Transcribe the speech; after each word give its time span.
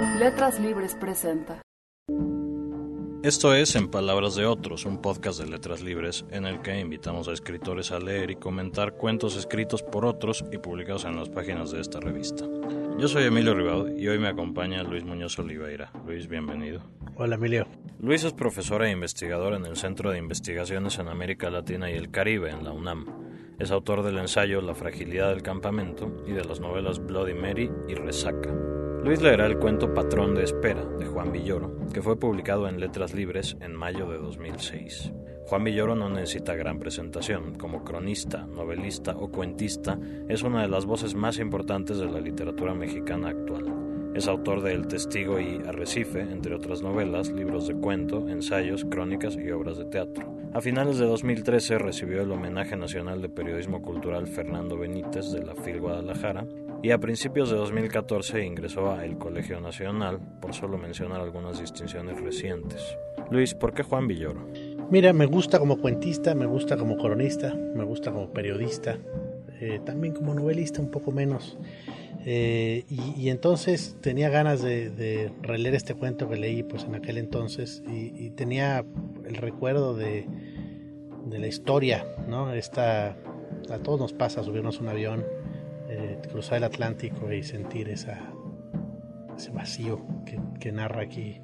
Letras 0.00 0.60
Libres 0.60 0.94
presenta. 0.94 1.60
Esto 3.24 3.52
es 3.52 3.74
En 3.74 3.88
Palabras 3.88 4.36
de 4.36 4.46
Otros, 4.46 4.84
un 4.84 5.02
podcast 5.02 5.40
de 5.40 5.48
letras 5.48 5.82
libres 5.82 6.24
en 6.30 6.46
el 6.46 6.62
que 6.62 6.78
invitamos 6.78 7.26
a 7.26 7.32
escritores 7.32 7.90
a 7.90 7.98
leer 7.98 8.30
y 8.30 8.36
comentar 8.36 8.92
cuentos 8.92 9.34
escritos 9.34 9.82
por 9.82 10.04
otros 10.04 10.44
y 10.52 10.58
publicados 10.58 11.04
en 11.04 11.16
las 11.16 11.28
páginas 11.30 11.72
de 11.72 11.80
esta 11.80 11.98
revista. 11.98 12.44
Yo 12.96 13.08
soy 13.08 13.24
Emilio 13.24 13.54
Ribaud 13.54 13.96
y 13.96 14.06
hoy 14.06 14.20
me 14.20 14.28
acompaña 14.28 14.84
Luis 14.84 15.04
Muñoz 15.04 15.36
Oliveira. 15.40 15.90
Luis, 16.06 16.28
bienvenido. 16.28 16.80
Hola 17.16 17.34
Emilio. 17.34 17.66
Luis 17.98 18.22
es 18.22 18.32
profesor 18.32 18.84
e 18.84 18.92
investigador 18.92 19.54
en 19.54 19.66
el 19.66 19.76
Centro 19.76 20.12
de 20.12 20.18
Investigaciones 20.18 21.00
en 21.00 21.08
América 21.08 21.50
Latina 21.50 21.90
y 21.90 21.94
el 21.94 22.12
Caribe 22.12 22.50
en 22.50 22.62
la 22.62 22.70
UNAM. 22.70 23.06
Es 23.58 23.72
autor 23.72 24.04
del 24.04 24.18
ensayo 24.18 24.60
La 24.60 24.76
fragilidad 24.76 25.30
del 25.30 25.42
campamento 25.42 26.22
y 26.24 26.30
de 26.30 26.44
las 26.44 26.60
novelas 26.60 27.04
Bloody 27.04 27.34
Mary 27.34 27.68
y 27.88 27.94
Resaca. 27.94 28.54
Luis 29.04 29.22
leerá 29.22 29.46
el 29.46 29.58
cuento 29.58 29.94
Patrón 29.94 30.34
de 30.34 30.42
Espera 30.42 30.84
de 30.84 31.06
Juan 31.06 31.30
Villoro, 31.30 31.86
que 31.94 32.02
fue 32.02 32.18
publicado 32.18 32.68
en 32.68 32.80
Letras 32.80 33.14
Libres 33.14 33.56
en 33.60 33.74
mayo 33.74 34.10
de 34.10 34.18
2006. 34.18 35.12
Juan 35.46 35.64
Villoro 35.64 35.94
no 35.94 36.10
necesita 36.10 36.56
gran 36.56 36.78
presentación. 36.78 37.54
Como 37.54 37.84
cronista, 37.84 38.44
novelista 38.46 39.16
o 39.16 39.30
cuentista, 39.30 39.98
es 40.28 40.42
una 40.42 40.62
de 40.62 40.68
las 40.68 40.84
voces 40.84 41.14
más 41.14 41.38
importantes 41.38 41.98
de 41.98 42.06
la 42.06 42.20
literatura 42.20 42.74
mexicana 42.74 43.28
actual. 43.28 43.72
Es 44.14 44.26
autor 44.26 44.62
de 44.62 44.72
El 44.72 44.88
Testigo 44.88 45.38
y 45.38 45.62
Arrecife, 45.66 46.20
entre 46.20 46.54
otras 46.54 46.82
novelas, 46.82 47.30
libros 47.30 47.68
de 47.68 47.74
cuento, 47.74 48.28
ensayos, 48.28 48.84
crónicas 48.84 49.36
y 49.36 49.50
obras 49.52 49.78
de 49.78 49.84
teatro. 49.84 50.26
A 50.52 50.60
finales 50.60 50.98
de 50.98 51.06
2013 51.06 51.78
recibió 51.78 52.20
el 52.22 52.32
Homenaje 52.32 52.76
Nacional 52.76 53.22
de 53.22 53.28
Periodismo 53.28 53.80
Cultural 53.80 54.26
Fernando 54.26 54.76
Benítez 54.76 55.30
de 55.30 55.44
la 55.44 55.54
FIL 55.54 55.80
Guadalajara 55.80 56.46
y 56.82 56.90
a 56.90 56.98
principios 56.98 57.50
de 57.50 57.56
2014 57.56 58.44
ingresó 58.44 58.92
a 58.92 59.04
el 59.04 59.18
Colegio 59.18 59.60
Nacional, 59.60 60.20
por 60.40 60.54
solo 60.54 60.78
mencionar 60.78 61.20
algunas 61.20 61.60
distinciones 61.60 62.20
recientes. 62.20 62.96
Luis, 63.30 63.54
¿por 63.54 63.74
qué 63.74 63.82
Juan 63.82 64.06
Villoro? 64.06 64.46
Mira, 64.90 65.12
me 65.12 65.26
gusta 65.26 65.58
como 65.58 65.78
cuentista, 65.78 66.34
me 66.34 66.46
gusta 66.46 66.76
como 66.76 66.96
cronista, 66.96 67.54
me 67.54 67.84
gusta 67.84 68.12
como 68.12 68.30
periodista, 68.30 68.98
eh, 69.60 69.80
también 69.84 70.14
como 70.14 70.34
novelista 70.34 70.80
un 70.80 70.90
poco 70.90 71.10
menos. 71.10 71.58
Eh, 72.24 72.84
y, 72.88 73.28
entonces 73.28 73.96
tenía 74.00 74.28
ganas 74.28 74.62
de, 74.62 75.30
releer 75.42 75.74
este 75.74 75.94
cuento 75.94 76.28
que 76.28 76.36
leí 76.36 76.62
pues 76.62 76.84
en 76.84 76.94
aquel 76.94 77.16
entonces 77.18 77.82
y, 77.88 78.30
tenía 78.30 78.84
el 79.26 79.36
recuerdo 79.36 79.96
de, 79.96 80.26
de, 81.26 81.38
la 81.38 81.46
historia, 81.46 82.06
¿no? 82.28 82.52
Esta, 82.52 83.16
a 83.70 83.78
todos 83.82 84.00
nos 84.00 84.12
pasa 84.12 84.42
subirnos 84.42 84.80
un 84.80 84.88
avión 84.88 85.24
eh, 85.98 86.16
cruzar 86.30 86.58
el 86.58 86.64
Atlántico 86.64 87.32
y 87.32 87.42
sentir 87.42 87.88
esa, 87.88 88.20
ese 89.36 89.50
vacío 89.50 90.06
que, 90.60 90.70
narra 90.70 91.02
aquí 91.02 91.40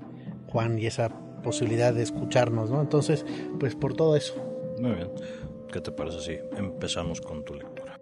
Juan 0.46 0.78
y 0.78 0.86
esa 0.86 1.08
posibilidad 1.42 1.92
de 1.92 2.05
escucharnos, 2.05 2.70
¿no? 2.70 2.80
Entonces, 2.80 3.27
pues 3.58 3.74
por 3.74 3.94
todo 3.94 4.16
eso. 4.16 4.34
Muy 4.78 4.92
bien. 4.92 5.11
¿Qué 5.72 5.80
te 5.80 5.91
parece 5.91 6.20
si 6.20 6.56
empezamos 6.56 7.20
con 7.20 7.44
tu 7.44 7.55
lectura? 7.55 7.98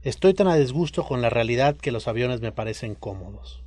Estoy 0.00 0.32
tan 0.32 0.48
a 0.48 0.56
disgusto 0.56 1.04
con 1.04 1.20
la 1.20 1.28
realidad 1.28 1.76
que 1.76 1.92
los 1.92 2.08
aviones 2.08 2.40
me 2.40 2.52
parecen 2.52 2.94
cómodos. 2.94 3.62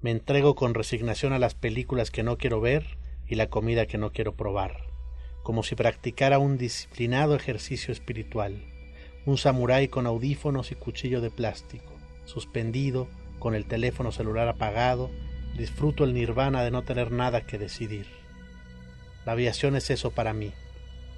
Me 0.00 0.12
entrego 0.12 0.54
con 0.54 0.74
resignación 0.74 1.32
a 1.32 1.40
las 1.40 1.56
películas 1.56 2.12
que 2.12 2.22
no 2.22 2.38
quiero 2.38 2.60
ver 2.60 2.96
y 3.26 3.34
la 3.34 3.48
comida 3.48 3.86
que 3.86 3.98
no 3.98 4.12
quiero 4.12 4.36
probar, 4.36 4.84
como 5.42 5.64
si 5.64 5.74
practicara 5.74 6.38
un 6.38 6.58
disciplinado 6.58 7.34
ejercicio 7.34 7.90
espiritual 7.90 8.62
un 9.28 9.36
samurái 9.36 9.88
con 9.88 10.06
audífonos 10.06 10.72
y 10.72 10.74
cuchillo 10.74 11.20
de 11.20 11.30
plástico, 11.30 11.92
suspendido, 12.24 13.08
con 13.38 13.54
el 13.54 13.66
teléfono 13.66 14.10
celular 14.10 14.48
apagado, 14.48 15.10
disfruto 15.54 16.04
el 16.04 16.14
nirvana 16.14 16.62
de 16.62 16.70
no 16.70 16.82
tener 16.82 17.12
nada 17.12 17.42
que 17.42 17.58
decidir. 17.58 18.06
La 19.26 19.32
aviación 19.32 19.76
es 19.76 19.90
eso 19.90 20.12
para 20.12 20.32
mí, 20.32 20.54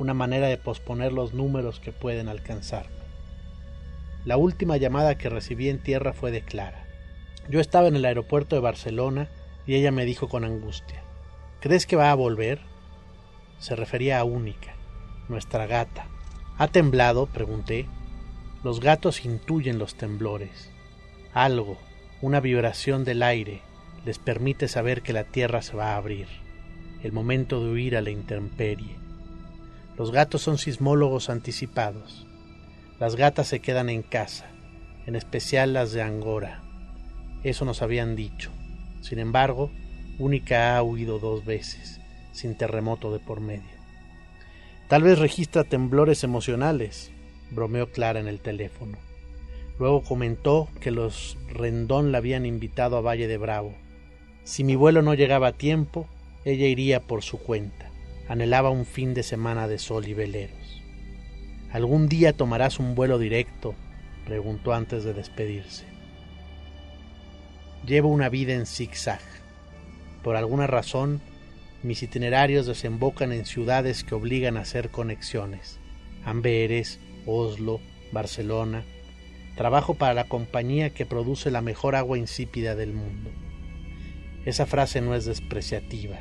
una 0.00 0.12
manera 0.12 0.48
de 0.48 0.56
posponer 0.56 1.12
los 1.12 1.34
números 1.34 1.78
que 1.78 1.92
pueden 1.92 2.26
alcanzarme. 2.26 2.96
La 4.24 4.36
última 4.36 4.76
llamada 4.76 5.16
que 5.16 5.28
recibí 5.28 5.68
en 5.68 5.78
tierra 5.78 6.12
fue 6.12 6.32
de 6.32 6.42
Clara. 6.42 6.88
Yo 7.48 7.60
estaba 7.60 7.86
en 7.86 7.94
el 7.94 8.04
aeropuerto 8.04 8.56
de 8.56 8.60
Barcelona 8.60 9.28
y 9.68 9.76
ella 9.76 9.92
me 9.92 10.04
dijo 10.04 10.28
con 10.28 10.44
angustia, 10.44 11.04
¿crees 11.60 11.86
que 11.86 11.94
va 11.94 12.10
a 12.10 12.16
volver? 12.16 12.58
Se 13.60 13.76
refería 13.76 14.18
a 14.18 14.24
Única, 14.24 14.74
nuestra 15.28 15.68
gata. 15.68 16.08
¿Ha 16.58 16.66
temblado? 16.66 17.26
pregunté. 17.26 17.86
Los 18.62 18.80
gatos 18.80 19.24
intuyen 19.24 19.78
los 19.78 19.94
temblores. 19.94 20.70
Algo, 21.32 21.78
una 22.20 22.40
vibración 22.40 23.04
del 23.04 23.22
aire, 23.22 23.62
les 24.04 24.18
permite 24.18 24.68
saber 24.68 25.00
que 25.02 25.12
la 25.12 25.24
tierra 25.24 25.62
se 25.62 25.76
va 25.76 25.92
a 25.92 25.96
abrir, 25.96 26.26
el 27.02 27.12
momento 27.12 27.64
de 27.64 27.70
huir 27.70 27.96
a 27.96 28.02
la 28.02 28.10
intemperie. 28.10 28.96
Los 29.96 30.12
gatos 30.12 30.42
son 30.42 30.58
sismólogos 30.58 31.30
anticipados. 31.30 32.26
Las 32.98 33.16
gatas 33.16 33.48
se 33.48 33.60
quedan 33.60 33.88
en 33.88 34.02
casa, 34.02 34.50
en 35.06 35.16
especial 35.16 35.72
las 35.72 35.92
de 35.92 36.02
Angora. 36.02 36.62
Eso 37.42 37.64
nos 37.64 37.80
habían 37.80 38.14
dicho. 38.14 38.50
Sin 39.00 39.18
embargo, 39.18 39.70
Única 40.18 40.76
ha 40.76 40.82
huido 40.82 41.18
dos 41.18 41.46
veces, 41.46 41.98
sin 42.32 42.54
terremoto 42.54 43.10
de 43.10 43.20
por 43.20 43.40
medio. 43.40 43.80
Tal 44.88 45.02
vez 45.02 45.18
registra 45.18 45.64
temblores 45.64 46.24
emocionales, 46.24 47.10
bromeó 47.50 47.90
Clara 47.90 48.20
en 48.20 48.28
el 48.28 48.40
teléfono. 48.40 48.98
Luego 49.78 50.02
comentó 50.02 50.68
que 50.80 50.90
los 50.90 51.38
Rendón 51.48 52.12
la 52.12 52.18
habían 52.18 52.44
invitado 52.44 52.96
a 52.96 53.00
Valle 53.00 53.26
de 53.28 53.38
Bravo. 53.38 53.74
Si 54.44 54.64
mi 54.64 54.76
vuelo 54.76 55.02
no 55.02 55.14
llegaba 55.14 55.48
a 55.48 55.52
tiempo, 55.52 56.06
ella 56.44 56.66
iría 56.66 57.00
por 57.00 57.22
su 57.22 57.38
cuenta. 57.38 57.90
Anhelaba 58.28 58.70
un 58.70 58.84
fin 58.84 59.14
de 59.14 59.22
semana 59.22 59.68
de 59.68 59.78
sol 59.78 60.06
y 60.06 60.14
veleros. 60.14 60.82
¿Algún 61.72 62.08
día 62.08 62.32
tomarás 62.32 62.78
un 62.78 62.94
vuelo 62.94 63.18
directo? 63.18 63.74
preguntó 64.26 64.72
antes 64.74 65.02
de 65.04 65.14
despedirse. 65.14 65.84
Llevo 67.86 68.08
una 68.08 68.28
vida 68.28 68.52
en 68.54 68.66
zigzag. 68.66 69.20
Por 70.22 70.36
alguna 70.36 70.66
razón, 70.66 71.20
mis 71.82 72.02
itinerarios 72.02 72.66
desembocan 72.66 73.32
en 73.32 73.46
ciudades 73.46 74.04
que 74.04 74.14
obligan 74.14 74.56
a 74.56 74.60
hacer 74.60 74.90
conexiones. 74.90 75.78
Amberes, 76.24 77.00
Oslo, 77.26 77.80
Barcelona. 78.12 78.84
Trabajo 79.56 79.94
para 79.94 80.14
la 80.14 80.24
compañía 80.24 80.90
que 80.90 81.06
produce 81.06 81.50
la 81.50 81.60
mejor 81.60 81.96
agua 81.96 82.18
insípida 82.18 82.74
del 82.74 82.92
mundo. 82.92 83.30
Esa 84.44 84.66
frase 84.66 85.00
no 85.00 85.14
es 85.14 85.26
despreciativa. 85.26 86.20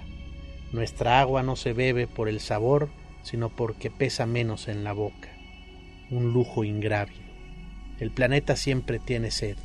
Nuestra 0.72 1.20
agua 1.20 1.42
no 1.42 1.56
se 1.56 1.74
bebe 1.74 2.06
por 2.06 2.28
el 2.28 2.40
sabor, 2.40 2.90
sino 3.24 3.50
porque 3.50 3.90
pesa 3.90 4.26
menos 4.26 4.68
en 4.68 4.84
la 4.84 4.94
boca. 4.94 5.30
Un 6.09 6.34
lujo 6.34 6.64
ingrávido. 6.64 7.22
El 8.00 8.12
planeta 8.12 8.56
siempre 8.56 9.00
tiene 9.00 9.32
sed. 9.32 9.58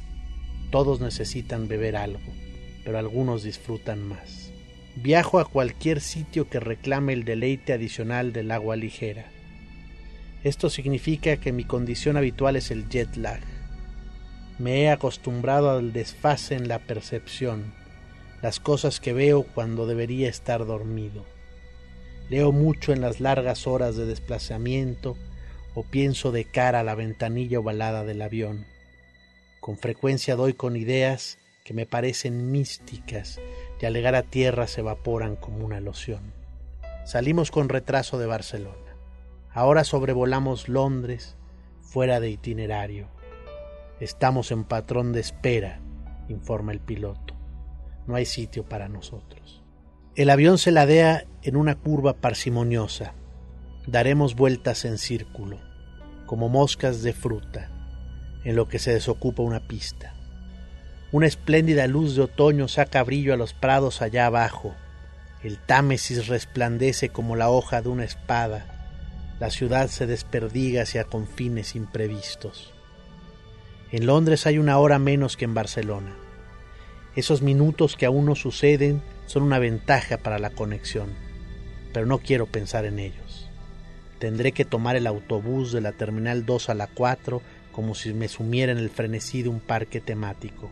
Todos 0.70 1.00
necesitan 1.00 1.68
beber 1.68 1.96
algo, 1.96 2.32
pero 2.84 2.98
algunos 2.98 3.42
disfrutan 3.42 4.02
más. 4.02 4.50
Viajo 4.96 5.38
a 5.40 5.44
cualquier 5.44 6.00
sitio 6.00 6.48
que 6.48 6.60
reclame 6.60 7.12
el 7.12 7.24
deleite 7.24 7.72
adicional 7.72 8.32
del 8.32 8.50
agua 8.50 8.76
ligera. 8.76 9.26
Esto 10.44 10.68
significa 10.68 11.38
que 11.38 11.52
mi 11.52 11.64
condición 11.64 12.18
habitual 12.18 12.56
es 12.56 12.70
el 12.70 12.88
jet 12.90 13.16
lag. 13.16 13.40
Me 14.58 14.82
he 14.82 14.90
acostumbrado 14.90 15.70
al 15.70 15.94
desfase 15.94 16.54
en 16.54 16.68
la 16.68 16.80
percepción, 16.80 17.72
las 18.42 18.60
cosas 18.60 19.00
que 19.00 19.14
veo 19.14 19.42
cuando 19.42 19.86
debería 19.86 20.28
estar 20.28 20.66
dormido. 20.66 21.24
Leo 22.28 22.52
mucho 22.52 22.92
en 22.92 23.00
las 23.00 23.20
largas 23.20 23.66
horas 23.66 23.96
de 23.96 24.04
desplazamiento 24.04 25.16
o 25.74 25.82
pienso 25.82 26.30
de 26.30 26.44
cara 26.44 26.80
a 26.80 26.84
la 26.84 26.94
ventanilla 26.94 27.60
ovalada 27.60 28.04
del 28.04 28.20
avión. 28.20 28.66
Con 29.60 29.78
frecuencia 29.78 30.36
doy 30.36 30.52
con 30.52 30.76
ideas 30.76 31.38
que 31.64 31.72
me 31.72 31.86
parecen 31.86 32.52
místicas 32.52 33.40
y 33.80 33.86
al 33.86 33.94
llegar 33.94 34.14
a 34.14 34.22
tierra 34.22 34.66
se 34.66 34.82
evaporan 34.82 35.36
como 35.36 35.64
una 35.64 35.80
loción. 35.80 36.34
Salimos 37.06 37.50
con 37.50 37.70
retraso 37.70 38.18
de 38.18 38.26
Barcelona. 38.26 38.83
Ahora 39.54 39.84
sobrevolamos 39.84 40.68
Londres 40.68 41.36
fuera 41.80 42.18
de 42.18 42.28
itinerario. 42.28 43.06
Estamos 44.00 44.50
en 44.50 44.64
patrón 44.64 45.12
de 45.12 45.20
espera, 45.20 45.80
informa 46.28 46.72
el 46.72 46.80
piloto. 46.80 47.34
No 48.08 48.16
hay 48.16 48.26
sitio 48.26 48.68
para 48.68 48.88
nosotros. 48.88 49.62
El 50.16 50.30
avión 50.30 50.58
se 50.58 50.72
ladea 50.72 51.24
en 51.42 51.54
una 51.54 51.76
curva 51.76 52.14
parsimoniosa. 52.14 53.14
Daremos 53.86 54.34
vueltas 54.34 54.84
en 54.84 54.98
círculo, 54.98 55.60
como 56.26 56.48
moscas 56.48 57.04
de 57.04 57.12
fruta, 57.12 57.70
en 58.42 58.56
lo 58.56 58.66
que 58.66 58.80
se 58.80 58.92
desocupa 58.92 59.44
una 59.44 59.68
pista. 59.68 60.14
Una 61.12 61.28
espléndida 61.28 61.86
luz 61.86 62.16
de 62.16 62.22
otoño 62.22 62.66
saca 62.66 63.04
brillo 63.04 63.32
a 63.32 63.36
los 63.36 63.54
prados 63.54 64.02
allá 64.02 64.26
abajo. 64.26 64.74
El 65.44 65.58
Támesis 65.58 66.26
resplandece 66.26 67.10
como 67.10 67.36
la 67.36 67.50
hoja 67.50 67.82
de 67.82 67.88
una 67.88 68.02
espada 68.02 68.73
la 69.40 69.50
ciudad 69.50 69.88
se 69.88 70.06
desperdiga 70.06 70.82
hacia 70.82 71.04
confines 71.04 71.74
imprevistos. 71.74 72.72
En 73.90 74.06
Londres 74.06 74.46
hay 74.46 74.58
una 74.58 74.78
hora 74.78 74.98
menos 74.98 75.36
que 75.36 75.44
en 75.44 75.54
Barcelona. 75.54 76.14
Esos 77.16 77.42
minutos 77.42 77.96
que 77.96 78.06
aún 78.06 78.26
no 78.26 78.34
suceden 78.34 79.02
son 79.26 79.42
una 79.42 79.58
ventaja 79.58 80.18
para 80.18 80.38
la 80.38 80.50
conexión, 80.50 81.12
pero 81.92 82.06
no 82.06 82.18
quiero 82.18 82.46
pensar 82.46 82.84
en 82.84 82.98
ellos. 82.98 83.48
Tendré 84.18 84.52
que 84.52 84.64
tomar 84.64 84.96
el 84.96 85.06
autobús 85.06 85.72
de 85.72 85.80
la 85.80 85.92
Terminal 85.92 86.46
2 86.46 86.70
a 86.70 86.74
la 86.74 86.86
4 86.86 87.42
como 87.72 87.94
si 87.94 88.14
me 88.14 88.28
sumiera 88.28 88.72
en 88.72 88.78
el 88.78 88.88
frenesí 88.88 89.42
de 89.42 89.48
un 89.48 89.60
parque 89.60 90.00
temático. 90.00 90.70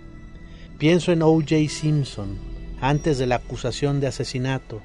Pienso 0.78 1.12
en 1.12 1.22
O.J. 1.22 1.68
Simpson, 1.68 2.38
antes 2.80 3.18
de 3.18 3.26
la 3.26 3.36
acusación 3.36 4.00
de 4.00 4.06
asesinato, 4.06 4.82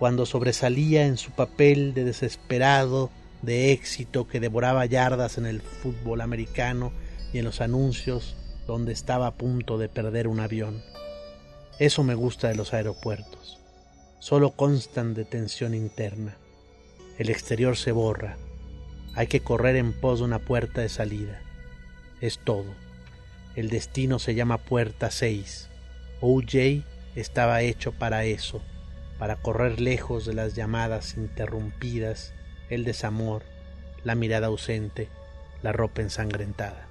cuando 0.00 0.24
sobresalía 0.24 1.04
en 1.04 1.18
su 1.18 1.30
papel 1.30 1.92
de 1.92 2.04
desesperado, 2.04 3.10
de 3.42 3.72
éxito 3.72 4.26
que 4.26 4.40
devoraba 4.40 4.86
yardas 4.86 5.36
en 5.36 5.44
el 5.44 5.60
fútbol 5.60 6.22
americano 6.22 6.90
y 7.34 7.38
en 7.38 7.44
los 7.44 7.60
anuncios 7.60 8.34
donde 8.66 8.94
estaba 8.94 9.26
a 9.26 9.34
punto 9.34 9.76
de 9.76 9.90
perder 9.90 10.26
un 10.26 10.40
avión. 10.40 10.82
Eso 11.78 12.02
me 12.02 12.14
gusta 12.14 12.48
de 12.48 12.54
los 12.54 12.72
aeropuertos. 12.72 13.58
Solo 14.20 14.52
constan 14.52 15.12
de 15.12 15.26
tensión 15.26 15.74
interna. 15.74 16.38
El 17.18 17.28
exterior 17.28 17.76
se 17.76 17.92
borra. 17.92 18.38
Hay 19.14 19.26
que 19.26 19.40
correr 19.40 19.76
en 19.76 19.92
pos 19.92 20.20
de 20.20 20.24
una 20.24 20.38
puerta 20.38 20.80
de 20.80 20.88
salida. 20.88 21.42
Es 22.22 22.38
todo. 22.38 22.72
El 23.54 23.68
destino 23.68 24.18
se 24.18 24.34
llama 24.34 24.56
Puerta 24.56 25.10
6. 25.10 25.68
OJ 26.22 26.84
estaba 27.16 27.60
hecho 27.60 27.92
para 27.92 28.24
eso, 28.24 28.62
para 29.20 29.36
correr 29.36 29.82
lejos 29.82 30.24
de 30.24 30.32
las 30.32 30.54
llamadas 30.54 31.18
interrumpidas, 31.18 32.32
el 32.70 32.84
desamor, 32.84 33.42
la 34.02 34.14
mirada 34.14 34.46
ausente, 34.46 35.10
la 35.62 35.72
ropa 35.72 36.00
ensangrentada. 36.00 36.86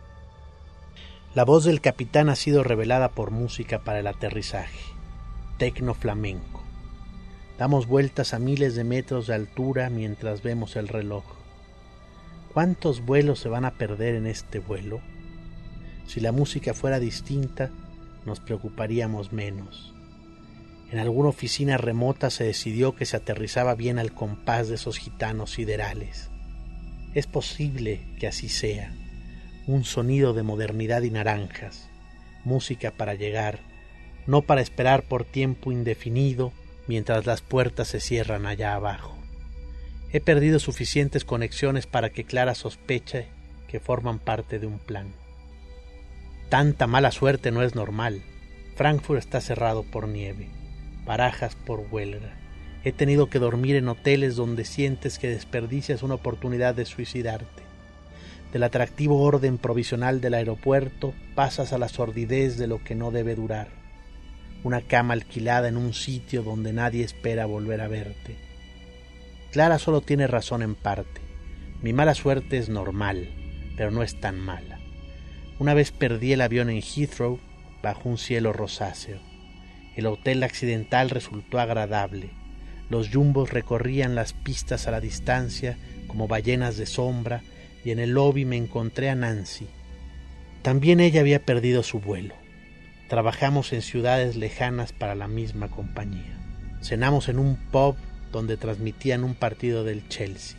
La 1.33 1.43
voz 1.43 1.63
del 1.63 1.81
capitán 1.81 2.29
ha 2.29 2.35
sido 2.35 2.63
revelada 2.63 3.09
por 3.09 3.31
música 3.31 3.79
para 3.79 3.97
el 3.97 4.05
aterrizaje, 4.05 4.79
tecno 5.57 5.95
flamenco. 5.95 6.61
Damos 7.57 7.87
vueltas 7.87 8.35
a 8.35 8.39
miles 8.39 8.75
de 8.75 8.83
metros 8.83 9.25
de 9.25 9.33
altura 9.33 9.89
mientras 9.89 10.43
vemos 10.43 10.75
el 10.75 10.87
reloj. 10.87 11.23
¿Cuántos 12.53 13.03
vuelos 13.03 13.39
se 13.39 13.49
van 13.49 13.65
a 13.65 13.71
perder 13.71 14.13
en 14.13 14.27
este 14.27 14.59
vuelo? 14.59 15.01
Si 16.05 16.19
la 16.19 16.31
música 16.31 16.75
fuera 16.75 16.99
distinta, 16.99 17.71
nos 18.27 18.39
preocuparíamos 18.39 19.33
menos. 19.33 19.95
En 20.91 20.97
alguna 20.99 21.29
oficina 21.29 21.77
remota 21.77 22.29
se 22.29 22.43
decidió 22.43 22.95
que 22.95 23.05
se 23.05 23.17
aterrizaba 23.17 23.75
bien 23.75 23.99
al 23.99 24.13
compás 24.13 24.69
de 24.69 24.75
esos 24.75 24.97
gitanos 24.97 25.51
siderales. 25.51 26.29
Es 27.13 27.27
posible 27.27 28.01
que 28.19 28.27
así 28.27 28.49
sea. 28.49 28.91
Un 29.67 29.83
sonido 29.83 30.33
de 30.33 30.43
modernidad 30.43 31.03
y 31.03 31.11
naranjas, 31.11 31.89
música 32.43 32.91
para 32.91 33.13
llegar, 33.13 33.59
no 34.25 34.41
para 34.41 34.61
esperar 34.61 35.03
por 35.03 35.25
tiempo 35.25 35.71
indefinido 35.71 36.51
mientras 36.87 37.27
las 37.27 37.41
puertas 37.41 37.87
se 37.87 37.99
cierran 37.99 38.47
allá 38.47 38.73
abajo. 38.73 39.15
He 40.11 40.21
perdido 40.21 40.57
suficientes 40.57 41.23
conexiones 41.23 41.85
para 41.85 42.09
que 42.09 42.23
Clara 42.23 42.55
sospeche 42.55 43.27
que 43.67 43.79
forman 43.79 44.17
parte 44.17 44.57
de 44.57 44.65
un 44.65 44.79
plan. 44.79 45.13
Tanta 46.49 46.87
mala 46.87 47.11
suerte 47.11 47.51
no 47.51 47.61
es 47.61 47.75
normal. 47.75 48.23
Frankfurt 48.75 49.19
está 49.19 49.39
cerrado 49.39 49.83
por 49.83 50.07
nieve, 50.07 50.49
barajas 51.09 51.55
por 51.55 51.87
huelga. 51.89 52.35
He 52.83 52.91
tenido 52.91 53.31
que 53.31 53.39
dormir 53.39 53.75
en 53.75 53.87
hoteles 53.87 54.35
donde 54.35 54.63
sientes 54.63 55.17
que 55.17 55.27
desperdicias 55.27 56.03
una 56.03 56.13
oportunidad 56.13 56.75
de 56.75 56.85
suicidarte. 56.85 57.63
Del 58.53 58.61
atractivo 58.61 59.23
orden 59.23 59.57
provisional 59.57 60.21
del 60.21 60.35
aeropuerto 60.35 61.15
pasas 61.33 61.73
a 61.73 61.79
la 61.79 61.89
sordidez 61.89 62.59
de 62.59 62.67
lo 62.67 62.83
que 62.83 62.93
no 62.93 63.09
debe 63.09 63.33
durar. 63.33 63.69
Una 64.63 64.81
cama 64.81 65.15
alquilada 65.15 65.67
en 65.67 65.77
un 65.77 65.95
sitio 65.95 66.43
donde 66.43 66.73
nadie 66.73 67.03
espera 67.03 67.47
volver 67.47 67.81
a 67.81 67.87
verte. 67.87 68.35
Clara 69.51 69.79
solo 69.79 70.01
tiene 70.01 70.27
razón 70.27 70.61
en 70.61 70.75
parte. 70.75 71.21
Mi 71.81 71.91
mala 71.91 72.13
suerte 72.13 72.59
es 72.59 72.69
normal, 72.69 73.31
pero 73.75 73.89
no 73.89 74.03
es 74.03 74.21
tan 74.21 74.39
mala. 74.39 74.79
Una 75.57 75.73
vez 75.73 75.91
perdí 75.91 76.33
el 76.33 76.41
avión 76.41 76.69
en 76.69 76.83
Heathrow 76.83 77.39
bajo 77.81 78.07
un 78.07 78.19
cielo 78.19 78.53
rosáceo. 78.53 79.28
El 79.99 80.05
hotel 80.05 80.43
accidental 80.43 81.09
resultó 81.09 81.59
agradable. 81.59 82.29
Los 82.89 83.09
yumbos 83.09 83.51
recorrían 83.51 84.15
las 84.15 84.31
pistas 84.31 84.87
a 84.87 84.91
la 84.91 85.01
distancia 85.01 85.77
como 86.07 86.29
ballenas 86.29 86.77
de 86.77 86.85
sombra 86.85 87.41
y 87.83 87.91
en 87.91 87.99
el 87.99 88.11
lobby 88.11 88.45
me 88.45 88.55
encontré 88.55 89.09
a 89.09 89.15
Nancy. 89.15 89.67
También 90.61 91.01
ella 91.01 91.19
había 91.19 91.43
perdido 91.43 91.83
su 91.83 91.99
vuelo. 91.99 92.33
Trabajamos 93.09 93.73
en 93.73 93.81
ciudades 93.81 94.37
lejanas 94.37 94.93
para 94.93 95.15
la 95.15 95.27
misma 95.27 95.67
compañía. 95.67 96.39
Cenamos 96.81 97.27
en 97.27 97.37
un 97.37 97.57
pub 97.57 97.97
donde 98.31 98.55
transmitían 98.55 99.25
un 99.25 99.35
partido 99.35 99.83
del 99.83 100.07
Chelsea. 100.07 100.57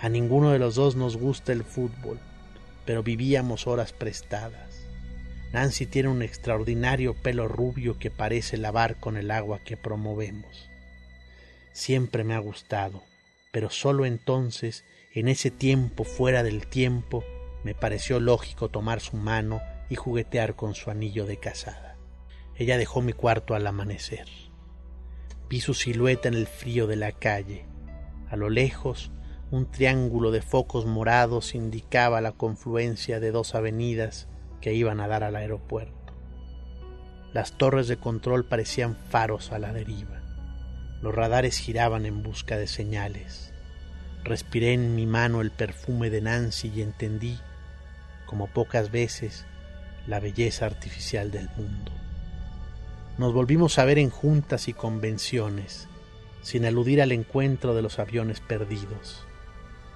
A 0.00 0.08
ninguno 0.08 0.50
de 0.50 0.58
los 0.58 0.74
dos 0.74 0.96
nos 0.96 1.16
gusta 1.16 1.52
el 1.52 1.62
fútbol, 1.62 2.18
pero 2.86 3.04
vivíamos 3.04 3.68
horas 3.68 3.92
prestadas. 3.92 4.71
Nancy 5.52 5.84
tiene 5.84 6.08
un 6.08 6.22
extraordinario 6.22 7.14
pelo 7.14 7.46
rubio 7.46 7.98
que 7.98 8.10
parece 8.10 8.56
lavar 8.56 8.98
con 8.98 9.18
el 9.18 9.30
agua 9.30 9.58
que 9.58 9.76
promovemos. 9.76 10.70
Siempre 11.72 12.24
me 12.24 12.34
ha 12.34 12.38
gustado, 12.38 13.02
pero 13.50 13.68
solo 13.68 14.06
entonces, 14.06 14.84
en 15.12 15.28
ese 15.28 15.50
tiempo 15.50 16.04
fuera 16.04 16.42
del 16.42 16.66
tiempo, 16.66 17.22
me 17.64 17.74
pareció 17.74 18.18
lógico 18.18 18.70
tomar 18.70 19.00
su 19.00 19.18
mano 19.18 19.60
y 19.90 19.94
juguetear 19.94 20.56
con 20.56 20.74
su 20.74 20.90
anillo 20.90 21.26
de 21.26 21.36
casada. 21.36 21.98
Ella 22.56 22.78
dejó 22.78 23.02
mi 23.02 23.12
cuarto 23.12 23.54
al 23.54 23.66
amanecer. 23.66 24.26
Vi 25.50 25.60
su 25.60 25.74
silueta 25.74 26.28
en 26.28 26.34
el 26.34 26.46
frío 26.46 26.86
de 26.86 26.96
la 26.96 27.12
calle. 27.12 27.66
A 28.30 28.36
lo 28.36 28.48
lejos, 28.48 29.12
un 29.50 29.70
triángulo 29.70 30.30
de 30.30 30.40
focos 30.40 30.86
morados 30.86 31.54
indicaba 31.54 32.22
la 32.22 32.32
confluencia 32.32 33.20
de 33.20 33.32
dos 33.32 33.54
avenidas 33.54 34.28
que 34.62 34.72
iban 34.72 35.00
a 35.00 35.08
dar 35.08 35.24
al 35.24 35.36
aeropuerto. 35.36 36.14
Las 37.34 37.58
torres 37.58 37.88
de 37.88 37.98
control 37.98 38.46
parecían 38.46 38.96
faros 39.10 39.52
a 39.52 39.58
la 39.58 39.74
deriva. 39.74 40.22
Los 41.02 41.14
radares 41.14 41.58
giraban 41.58 42.06
en 42.06 42.22
busca 42.22 42.56
de 42.56 42.66
señales. 42.66 43.52
Respiré 44.24 44.72
en 44.72 44.94
mi 44.94 45.04
mano 45.04 45.42
el 45.42 45.50
perfume 45.50 46.08
de 46.08 46.22
Nancy 46.22 46.72
y 46.74 46.80
entendí, 46.80 47.38
como 48.24 48.46
pocas 48.46 48.90
veces, 48.90 49.44
la 50.06 50.20
belleza 50.20 50.64
artificial 50.64 51.30
del 51.30 51.50
mundo. 51.56 51.92
Nos 53.18 53.34
volvimos 53.34 53.78
a 53.78 53.84
ver 53.84 53.98
en 53.98 54.10
juntas 54.10 54.68
y 54.68 54.72
convenciones, 54.72 55.88
sin 56.42 56.64
aludir 56.64 57.02
al 57.02 57.12
encuentro 57.12 57.74
de 57.74 57.82
los 57.82 57.98
aviones 57.98 58.40
perdidos. 58.40 59.26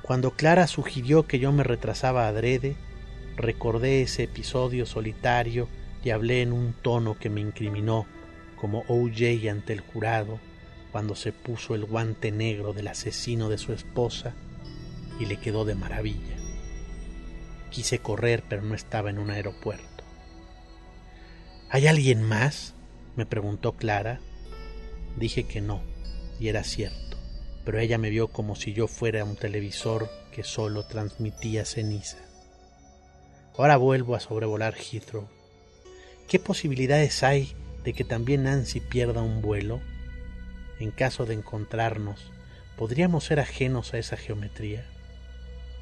Cuando 0.02 0.33
Clara 0.33 0.67
sugirió 0.67 1.26
que 1.26 1.38
yo 1.38 1.52
me 1.52 1.64
retrasaba 1.64 2.29
adrede, 2.29 2.76
recordé 3.37 4.02
ese 4.02 4.25
episodio 4.25 4.87
solitario 4.87 5.69
y 6.02 6.11
hablé 6.11 6.43
en 6.43 6.52
un 6.52 6.73
tono 6.73 7.19
que 7.19 7.31
me 7.31 7.40
incriminó 7.40 8.07
como 8.57 8.85
OJ 8.88 9.49
ante 9.50 9.73
el 9.73 9.81
jurado 9.81 10.38
cuando 10.93 11.14
se 11.14 11.33
puso 11.33 11.75
el 11.75 11.85
guante 11.85 12.33
negro 12.33 12.73
del 12.73 12.88
asesino 12.88 13.49
de 13.49 13.59
su 13.59 13.73
esposa 13.73 14.35
y 15.21 15.26
le 15.26 15.38
quedó 15.38 15.64
de 15.64 15.75
maravilla. 15.75 16.37
Quise 17.71 17.99
correr 17.99 18.43
pero 18.49 18.62
no 18.62 18.75
estaba 18.75 19.11
en 19.11 19.19
un 19.19 19.31
aeropuerto. 19.31 20.05
¿Hay 21.71 21.87
alguien 21.87 22.23
más? 22.23 22.75
me 23.16 23.26
preguntó 23.26 23.73
Clara. 23.73 24.21
Dije 25.16 25.45
que 25.45 25.61
no, 25.61 25.83
y 26.38 26.49
era 26.49 26.62
cierto 26.64 27.07
pero 27.66 27.81
ella 27.81 27.99
me 27.99 28.11
vio 28.11 28.28
como 28.28 28.55
si 28.55 28.73
yo 28.73 28.87
fuera 28.87 29.25
un 29.25 29.35
televisor 29.35 30.09
que 30.31 30.45
solo 30.45 30.87
transmitía 30.87 31.64
ceniza. 31.64 32.19
Ahora 33.59 33.79
vuelvo 33.79 34.15
a 34.15 34.21
sobrevolar 34.21 34.75
Heathrow. 34.75 35.29
¿Qué 36.29 36.39
posibilidades 36.39 37.23
hay 37.23 37.55
de 37.85 37.95
que 37.95 38.05
también 38.05 38.43
Nancy 38.43 38.81
pierda 38.81 39.23
un 39.23 39.41
vuelo? 39.41 39.81
En 40.79 40.91
caso 40.91 41.25
de 41.25 41.35
encontrarnos, 41.35 42.33
¿podríamos 42.77 43.25
ser 43.25 43.41
ajenos 43.41 43.95
a 43.95 43.99
esa 43.99 44.19
geometría? 44.19 44.85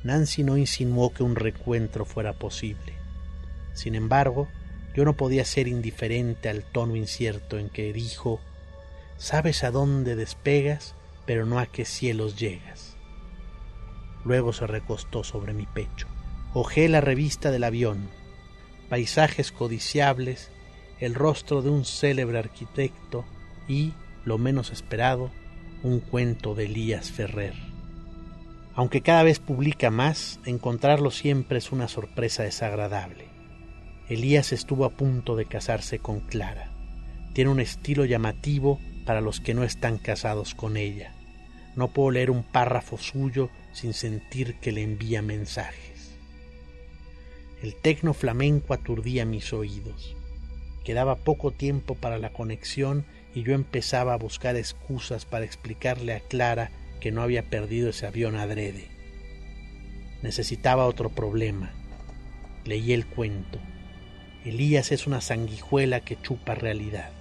Nancy 0.04 0.44
no 0.44 0.56
insinuó 0.56 1.12
que 1.12 1.24
un 1.24 1.34
recuentro 1.34 2.04
fuera 2.04 2.34
posible. 2.34 2.94
Sin 3.72 3.96
embargo, 3.96 4.48
yo 4.94 5.04
no 5.04 5.16
podía 5.16 5.44
ser 5.44 5.66
indiferente 5.66 6.48
al 6.48 6.62
tono 6.62 6.94
incierto 6.94 7.58
en 7.58 7.70
que 7.70 7.92
dijo 7.92 8.40
¿Sabes 9.16 9.64
a 9.64 9.72
dónde 9.72 10.14
despegas? 10.14 10.94
pero 11.26 11.46
no 11.46 11.58
a 11.58 11.66
qué 11.66 11.84
cielos 11.84 12.38
llegas. 12.38 12.96
Luego 14.24 14.52
se 14.52 14.66
recostó 14.66 15.24
sobre 15.24 15.54
mi 15.54 15.66
pecho. 15.66 16.06
Ojé 16.56 16.88
la 16.88 17.00
revista 17.00 17.50
del 17.50 17.64
avión, 17.64 18.08
paisajes 18.88 19.50
codiciables, 19.50 20.52
el 21.00 21.16
rostro 21.16 21.62
de 21.62 21.70
un 21.70 21.84
célebre 21.84 22.38
arquitecto 22.38 23.24
y, 23.66 23.92
lo 24.24 24.38
menos 24.38 24.70
esperado, 24.70 25.32
un 25.82 25.98
cuento 25.98 26.54
de 26.54 26.66
Elías 26.66 27.10
Ferrer. 27.10 27.54
Aunque 28.76 29.00
cada 29.00 29.24
vez 29.24 29.40
publica 29.40 29.90
más, 29.90 30.38
encontrarlo 30.44 31.10
siempre 31.10 31.58
es 31.58 31.72
una 31.72 31.88
sorpresa 31.88 32.44
desagradable. 32.44 33.26
Elías 34.08 34.52
estuvo 34.52 34.84
a 34.84 34.90
punto 34.90 35.34
de 35.34 35.46
casarse 35.46 35.98
con 35.98 36.20
Clara. 36.20 36.70
Tiene 37.32 37.50
un 37.50 37.58
estilo 37.58 38.04
llamativo 38.04 38.78
para 39.04 39.20
los 39.20 39.40
que 39.40 39.54
no 39.54 39.64
están 39.64 39.98
casados 39.98 40.54
con 40.54 40.76
ella. 40.76 41.16
No 41.74 41.88
puedo 41.88 42.12
leer 42.12 42.30
un 42.30 42.44
párrafo 42.44 42.96
suyo 42.96 43.50
sin 43.72 43.92
sentir 43.92 44.60
que 44.60 44.70
le 44.70 44.82
envía 44.82 45.20
mensajes. 45.20 45.93
El 47.64 47.76
tecno 47.76 48.12
flamenco 48.12 48.74
aturdía 48.74 49.24
mis 49.24 49.54
oídos. 49.54 50.14
Quedaba 50.84 51.16
poco 51.16 51.50
tiempo 51.50 51.94
para 51.94 52.18
la 52.18 52.30
conexión 52.30 53.06
y 53.34 53.42
yo 53.42 53.54
empezaba 53.54 54.12
a 54.12 54.18
buscar 54.18 54.56
excusas 54.56 55.24
para 55.24 55.46
explicarle 55.46 56.12
a 56.12 56.20
Clara 56.20 56.70
que 57.00 57.10
no 57.10 57.22
había 57.22 57.48
perdido 57.48 57.88
ese 57.88 58.06
avión 58.06 58.36
adrede. 58.36 58.88
Necesitaba 60.20 60.84
otro 60.84 61.08
problema. 61.08 61.72
Leí 62.66 62.92
el 62.92 63.06
cuento. 63.06 63.58
Elías 64.44 64.92
es 64.92 65.06
una 65.06 65.22
sanguijuela 65.22 66.00
que 66.00 66.20
chupa 66.20 66.54
realidad. 66.54 67.12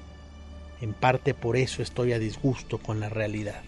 En 0.81 0.93
parte 0.93 1.33
por 1.33 1.55
eso 1.55 1.81
estoy 1.81 2.11
a 2.11 2.19
disgusto 2.19 2.79
con 2.79 2.99
la 2.99 3.07
realidad. 3.07 3.61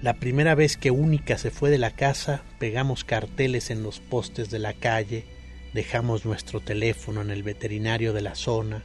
La 0.00 0.14
primera 0.14 0.54
vez 0.54 0.78
que 0.78 0.90
Única 0.90 1.36
se 1.36 1.50
fue 1.50 1.68
de 1.68 1.76
la 1.76 1.90
casa, 1.90 2.42
pegamos 2.58 3.04
carteles 3.04 3.68
en 3.68 3.82
los 3.82 4.00
postes 4.00 4.48
de 4.48 4.60
la 4.60 4.72
calle, 4.72 5.26
dejamos 5.74 6.24
nuestro 6.24 6.60
teléfono 6.60 7.20
en 7.20 7.30
el 7.30 7.42
veterinario 7.42 8.12
de 8.12 8.22
la 8.22 8.36
zona, 8.36 8.84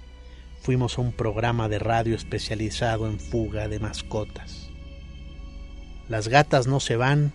fuimos 0.60 0.98
a 0.98 1.02
un 1.02 1.14
programa 1.14 1.70
de 1.70 1.78
radio 1.78 2.16
especializado 2.16 3.08
en 3.08 3.20
fuga 3.20 3.68
de 3.68 3.80
mascotas. 3.80 4.72
Las 6.10 6.28
gatas 6.28 6.66
no 6.66 6.80
se 6.80 6.96
van, 6.96 7.32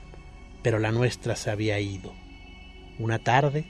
pero 0.63 0.81
la 0.81 0.91
nuestra 0.91 1.37
se 1.37 1.51
había 1.51 1.79
ido. 1.79 2.13
Una 2.99 3.21
tarde, 3.21 3.65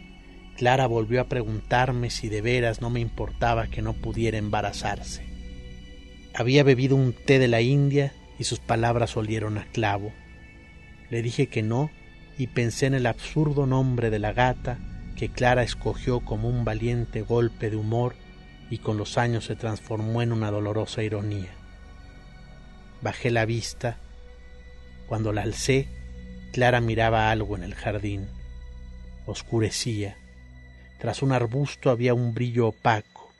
Clara 0.57 0.87
volvió 0.87 1.21
a 1.21 1.29
preguntarme 1.29 2.09
si 2.09 2.31
de 2.31 2.41
veras 2.41 2.81
no 2.81 2.89
me 2.89 3.01
importaba 3.01 3.67
que 3.67 3.83
no 3.83 3.93
pudiera 3.93 4.39
embarazarse. 4.39 5.27
Había 6.33 6.65
bebido 6.65 6.97
un 6.97 7.13
té 7.13 7.39
de 7.39 7.49
la 7.49 7.61
India 7.61 8.15
y 8.39 8.45
sus 8.45 8.59
palabras 8.59 9.19
olieron 9.19 9.59
a 9.59 9.67
clavo. 9.67 10.13
Le 11.11 11.21
dije 11.21 11.49
que 11.49 11.63
no 11.63 11.91
y 12.39 12.47
pensé 12.47 12.87
en 12.87 12.95
el 12.95 13.07
absurdo 13.07 13.67
nombre 13.67 14.09
de 14.09 14.19
la 14.19 14.33
gata 14.33 14.79
que 15.17 15.29
Clara 15.29 15.63
escogió 15.63 16.21
como 16.21 16.49
un 16.49 16.65
valiente 16.65 17.23
golpe 17.23 17.71
de 17.71 17.77
humor 17.77 18.15
y 18.71 18.79
con 18.79 18.97
los 18.97 19.19
años 19.19 19.45
se 19.45 19.57
transformó 19.57 20.23
en 20.23 20.33
una 20.33 20.51
dolorosa 20.51 21.03
ironía. 21.03 21.53
Bajé 23.03 23.31
la 23.31 23.45
vista. 23.45 23.99
Cuando 25.07 25.33
la 25.33 25.43
alcé, 25.43 25.89
Clara 26.53 26.81
miraba 26.81 27.31
algo 27.31 27.57
en 27.57 27.63
el 27.63 27.75
jardín. 27.75 28.29
Oscurecía. 29.27 30.17
Tras 30.99 31.23
un 31.23 31.33
arbusto 31.33 31.91
había 31.91 32.15
un 32.15 32.35
brillo 32.35 32.69
opaco, 32.69 33.31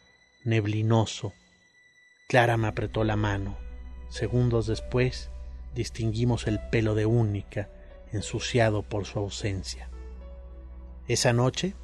neblinoso. 0.45 1.33
Clara 2.29 2.57
me 2.57 2.69
apretó 2.69 3.05
la 3.05 3.17
mano. 3.17 3.57
Segundos 4.11 4.67
después 4.67 5.31
distinguimos 5.75 6.47
el 6.47 6.61
pelo 6.71 6.95
de 6.95 7.07
Única, 7.07 7.69
ensuciado 8.13 8.83
por 8.83 9.07
su 9.07 9.19
ausencia. 9.19 9.89
Esa 11.07 11.35
noche, 11.35 11.75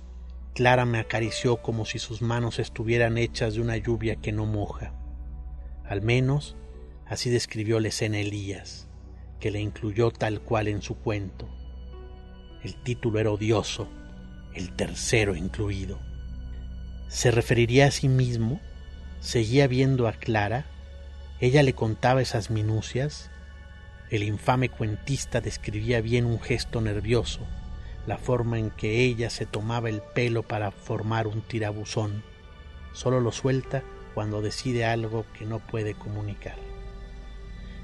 Clara 0.55 0.87
me 0.87 0.99
acarició 0.99 1.61
como 1.61 1.85
si 1.85 1.99
sus 1.99 2.23
manos 2.23 2.59
estuvieran 2.59 3.19
hechas 3.19 3.55
de 3.55 3.61
una 3.61 3.77
lluvia 3.77 4.17
que 4.17 4.33
no 4.33 4.47
moja. 4.47 4.95
Al 5.85 6.01
menos 6.01 6.57
así 7.05 7.29
describió 7.29 7.81
la 7.81 7.89
escena 7.89 8.19
Elías, 8.19 8.89
que 9.39 9.51
le 9.51 9.61
incluyó 9.61 10.11
tal 10.11 10.41
cual 10.41 10.69
en 10.69 10.81
su 10.81 10.97
cuento. 10.97 11.47
El 12.63 12.77
título 12.83 13.19
era 13.19 13.31
odioso, 13.31 13.89
el 14.55 14.75
tercero 14.75 15.37
incluido. 15.37 15.99
¿Se 17.09 17.31
referiría 17.31 17.89
a 17.89 17.91
sí 17.91 18.09
mismo? 18.09 18.59
¿Seguía 19.21 19.67
viendo 19.67 20.09
a 20.09 20.13
Clara? 20.13 20.65
Ella 21.41 21.63
le 21.63 21.75
contaba 21.75 22.23
esas 22.23 22.51
minucias. 22.51 23.31
El 24.09 24.23
infame 24.23 24.71
cuentista 24.71 25.43
describía 25.43 26.01
bien 26.01 26.25
un 26.25 26.41
gesto 26.41 26.81
nervioso, 26.81 27.47
la 28.07 28.19
forma 28.19 28.59
en 28.59 28.71
que 28.71 29.01
ella 29.05 29.31
se 29.31 29.47
tomaba 29.47 29.89
el 29.89 30.01
pelo 30.01 30.43
para 30.43 30.71
formar 30.71 31.27
un 31.27 31.43
tirabuzón. 31.43 32.23
Solo 32.93 33.21
lo 33.21 33.33
suelta 33.33 33.83
cuando 34.15 34.43
decide 34.43 34.85
algo 34.85 35.25
que 35.39 35.45
no 35.45 35.59
puede 35.59 35.95
comunicar. 35.95 36.57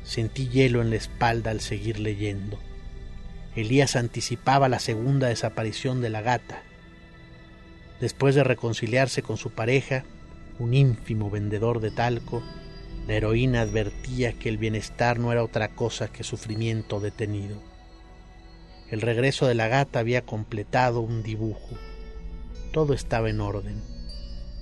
Sentí 0.02 0.48
hielo 0.48 0.82
en 0.82 0.90
la 0.90 0.96
espalda 0.96 1.50
al 1.50 1.60
seguir 1.60 1.98
leyendo. 1.98 2.58
Elías 3.54 3.96
anticipaba 3.96 4.68
la 4.68 4.78
segunda 4.78 5.28
desaparición 5.28 6.00
de 6.00 6.10
la 6.10 6.22
gata. 6.22 6.62
Después 8.00 8.34
de 8.34 8.44
reconciliarse 8.44 9.22
con 9.22 9.36
su 9.36 9.50
pareja, 9.50 10.04
un 10.58 10.74
ínfimo 10.74 11.30
vendedor 11.30 11.80
de 11.80 11.90
talco, 11.90 12.42
la 13.06 13.14
heroína 13.14 13.62
advertía 13.62 14.32
que 14.32 14.48
el 14.48 14.58
bienestar 14.58 15.18
no 15.18 15.32
era 15.32 15.42
otra 15.42 15.68
cosa 15.68 16.08
que 16.08 16.24
sufrimiento 16.24 17.00
detenido. 17.00 17.56
El 18.90 19.00
regreso 19.00 19.46
de 19.46 19.54
la 19.54 19.66
gata 19.66 19.98
había 19.98 20.22
completado 20.22 21.00
un 21.00 21.22
dibujo. 21.22 21.76
Todo 22.72 22.94
estaba 22.94 23.30
en 23.30 23.40
orden. 23.40 23.82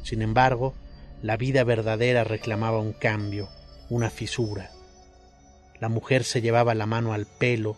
Sin 0.02 0.22
embargo, 0.22 0.74
la 1.22 1.36
vida 1.36 1.62
verdadera 1.64 2.24
reclamaba 2.24 2.78
un 2.78 2.92
cambio, 2.92 3.48
una 3.90 4.08
fisura. 4.08 4.70
La 5.78 5.88
mujer 5.88 6.24
se 6.24 6.40
llevaba 6.40 6.74
la 6.74 6.86
mano 6.86 7.12
al 7.12 7.26
pelo, 7.26 7.76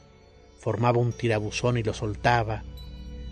formaba 0.60 0.98
un 0.98 1.12
tirabuzón 1.12 1.78
y 1.78 1.82
lo 1.82 1.94
soltaba. 1.94 2.62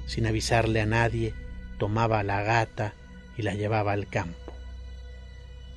Sin 0.06 0.26
avisarle 0.26 0.80
a 0.80 0.86
nadie, 0.86 1.34
tomaba 1.78 2.20
a 2.20 2.24
la 2.24 2.42
gata 2.42 2.94
y 3.36 3.42
la 3.42 3.54
llevaba 3.54 3.92
al 3.92 4.08
campo. 4.08 4.52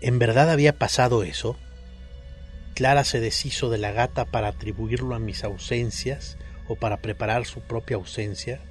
¿En 0.02 0.18
verdad 0.20 0.50
había 0.50 0.78
pasado 0.78 1.24
eso? 1.24 1.56
Clara 2.74 3.04
se 3.04 3.20
deshizo 3.20 3.70
de 3.70 3.80
la 3.80 3.92
gata 3.92 4.26
para 4.26 4.50
atribuirlo 4.50 5.16
a 5.16 5.20
mis 5.20 5.44
ausencias 5.44 6.38
o 6.68 6.76
para 6.76 6.98
preparar 6.98 7.46
su 7.46 7.62
propia 7.62 7.98
ausencia. 7.98 8.62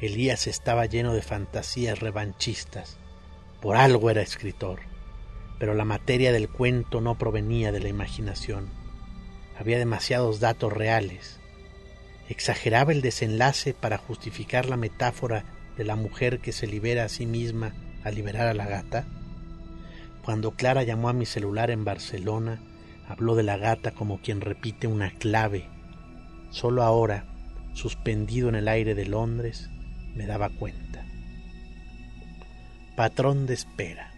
Elías 0.00 0.46
estaba 0.46 0.86
lleno 0.86 1.14
de 1.14 1.22
fantasías 1.22 2.00
revanchistas. 2.00 2.96
Por 3.60 3.76
algo 3.76 4.10
era 4.10 4.22
escritor, 4.22 4.80
pero 5.58 5.74
la 5.74 5.84
materia 5.84 6.32
del 6.32 6.48
cuento 6.48 7.00
no 7.00 7.16
provenía 7.16 7.70
de 7.70 7.80
la 7.80 7.88
imaginación. 7.88 8.68
Había 9.58 9.78
demasiados 9.78 10.40
datos 10.40 10.72
reales. 10.72 11.38
Exageraba 12.28 12.92
el 12.92 13.02
desenlace 13.02 13.74
para 13.74 13.98
justificar 13.98 14.66
la 14.66 14.76
metáfora 14.76 15.44
de 15.76 15.84
la 15.84 15.96
mujer 15.96 16.40
que 16.40 16.52
se 16.52 16.66
libera 16.66 17.04
a 17.04 17.08
sí 17.08 17.26
misma 17.26 17.74
al 18.04 18.14
liberar 18.14 18.48
a 18.48 18.54
la 18.54 18.66
gata. 18.66 19.06
Cuando 20.24 20.52
Clara 20.52 20.82
llamó 20.82 21.08
a 21.08 21.12
mi 21.12 21.26
celular 21.26 21.70
en 21.70 21.84
Barcelona, 21.84 22.60
habló 23.08 23.34
de 23.34 23.42
la 23.42 23.56
gata 23.56 23.92
como 23.92 24.20
quien 24.20 24.40
repite 24.40 24.86
una 24.86 25.10
clave. 25.10 25.68
Solo 26.52 26.84
ahora, 26.84 27.24
suspendido 27.74 28.48
en 28.48 28.54
el 28.54 28.68
aire 28.68 28.94
de 28.94 29.06
Londres, 29.06 29.68
me 30.14 30.26
daba 30.26 30.48
cuenta. 30.48 31.04
Patrón 32.94 33.46
de 33.46 33.54
espera. 33.54 34.12